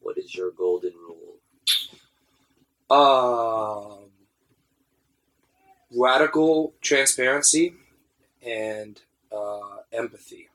[0.00, 1.36] What is your golden rule?
[2.88, 4.10] Um,
[5.94, 7.74] radical transparency
[8.42, 9.00] and
[9.32, 10.48] uh, empathy.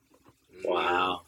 [0.63, 1.21] Wow.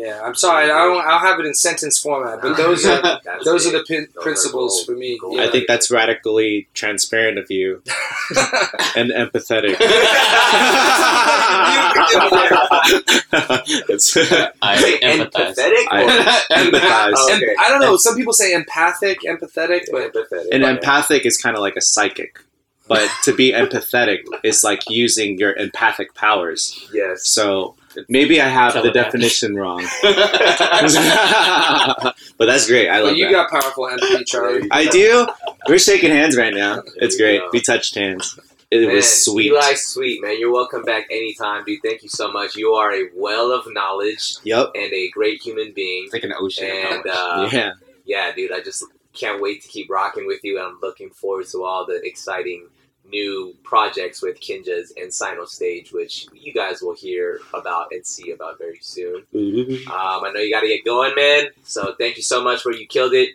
[0.00, 1.04] Yeah, I'm sorry, I don't.
[1.04, 3.00] I'll have it in sentence format, but those are
[3.44, 3.74] those it.
[3.74, 4.86] are the pin- Those principles gold.
[4.86, 5.18] for me.
[5.30, 5.42] Yeah.
[5.44, 7.82] I think that's radically transparent of you
[8.96, 9.76] and empathetic.
[13.88, 15.30] it's, I empathize.
[15.30, 17.12] empathetic I- empathize.
[17.16, 17.54] Oh, okay.
[17.58, 17.96] I don't know.
[17.96, 20.48] Some people say empathic, empathetic, but empathetic.
[20.52, 20.70] and Okay.
[20.74, 22.38] empathic is kind of like a psychic,
[22.86, 26.88] but to be empathetic is like using your empathic powers.
[26.92, 27.26] yes.
[27.28, 27.74] So
[28.08, 30.14] maybe I have the definition wrong, but
[32.46, 32.88] that's great.
[32.88, 33.32] I love but you that.
[33.32, 34.68] got powerful empathy, Charlie.
[34.70, 35.26] I do.
[35.68, 36.82] We're shaking hands right now.
[36.96, 37.40] It's great.
[37.40, 37.48] go.
[37.52, 38.38] We touched hands.
[38.70, 39.46] It Man, was sweet.
[39.46, 40.38] Eli Sweet, man.
[40.38, 41.80] You're welcome back anytime, dude.
[41.82, 42.54] Thank you so much.
[42.54, 44.72] You are a well of knowledge Yep.
[44.74, 46.04] and a great human being.
[46.04, 46.68] It's like an ocean.
[46.68, 47.72] And uh, yeah.
[48.04, 48.84] yeah, dude, I just
[49.14, 50.58] can't wait to keep rocking with you.
[50.58, 52.68] And I'm looking forward to all the exciting
[53.10, 58.58] new projects with Kinjaz and Sinostage, which you guys will hear about and see about
[58.58, 59.24] very soon.
[59.34, 59.78] Ooh.
[59.86, 61.48] Um, I know you got to get going, man.
[61.64, 63.30] So thank you so much for you killed it.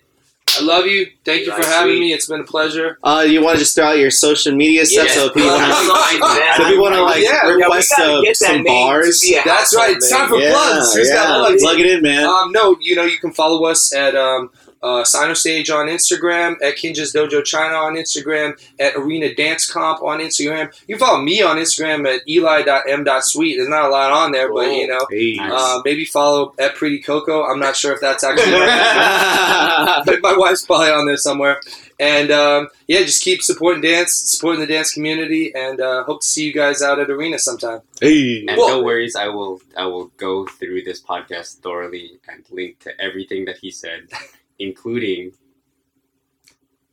[0.59, 1.07] I love you.
[1.25, 1.99] Thank you Eli for having Sweet.
[2.01, 2.13] me.
[2.13, 2.99] It's been a pleasure.
[3.01, 5.71] Uh, you want to just throw out your social media stuff so people bro, want
[5.71, 9.21] to something so people want to like Yeah, Yeah, request gotta uh, some bars.
[9.21, 9.95] be That's household right.
[9.97, 10.29] It's time name.
[10.29, 10.93] for plugs.
[10.93, 11.57] Who's got yeah.
[11.59, 12.25] Plug it in, man.
[12.25, 14.51] Um, no, you know you can follow us at um,
[14.83, 20.19] uh, Sinostage on Instagram, at Kinjaz Dojo China on Instagram, at Arena Dance Comp on
[20.19, 20.71] Instagram.
[20.87, 23.55] You can follow me on Instagram at eli.m.sweet.
[23.57, 25.07] There's not a lot on there, but you know,
[25.41, 27.43] uh, maybe follow at Pretty Coco.
[27.45, 30.03] I'm not sure if that's actually right.
[30.05, 31.59] but my wife's probably on there somewhere.
[31.99, 36.27] And um, yeah, just keep supporting dance, supporting the dance community, and uh, hope to
[36.27, 37.79] see you guys out at Arena sometime.
[38.01, 38.45] hey.
[38.47, 42.79] And Well- no worries, I will I will go through this podcast thoroughly and link
[42.79, 44.07] to everything that he said,
[44.59, 45.31] including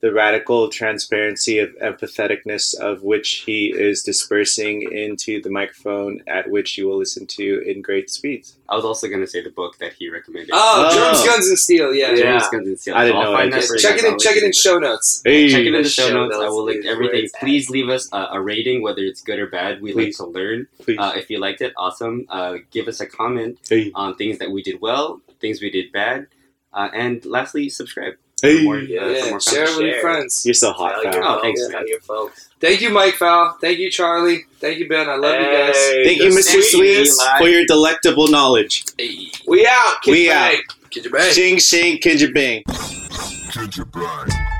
[0.02, 6.78] the radical transparency of empatheticness of which he is dispersing into the microphone at which
[6.78, 8.56] you will listen to in great speeds.
[8.70, 10.52] I was also gonna say the book that he recommended.
[10.54, 10.94] Oh, Oh.
[10.94, 11.92] Germs, Guns, and Steel.
[11.92, 12.16] Yeah, Yeah.
[12.16, 12.22] yeah.
[12.38, 12.94] Germs Guns and Steel.
[12.94, 14.78] I didn't I'll know find I that just- Check it in, check it in show
[14.78, 15.20] notes.
[15.22, 15.50] Hey.
[15.50, 16.34] Check it in the The show show notes.
[16.36, 17.12] I will link everything.
[17.14, 17.40] where it's at.
[17.40, 19.82] Please leave us a, a rating, whether it's good or bad.
[19.82, 20.18] We Please.
[20.18, 20.66] like to learn.
[20.78, 20.96] Please.
[20.98, 22.24] Uh, if you liked it, awesome.
[22.30, 23.92] Uh, give us a comment hey.
[23.94, 26.26] on things that we did well, things we did bad,
[26.72, 28.14] uh, and lastly, subscribe.
[28.42, 28.62] Hey.
[28.64, 30.42] more, uh, Yeah, for Yeah, more share it with your friends.
[30.46, 31.22] You're so hot, Tell your fam.
[31.22, 31.88] Folks, thanks, tell man.
[31.88, 32.48] your folks.
[32.58, 33.56] Thank you, Mike Fowl.
[33.60, 34.44] Thank you, Charlie.
[34.60, 35.08] Thank you, Ben.
[35.08, 35.76] I love you guys.
[36.04, 36.62] Thank you, Mr.
[36.62, 38.84] sweet Sweets, for your delectable knowledge.
[39.46, 39.96] We out.
[40.02, 40.56] Kid We Bang.
[40.56, 41.32] out.
[41.32, 42.62] Shing, shing, kinja bang.
[42.64, 44.56] Kinja Bang.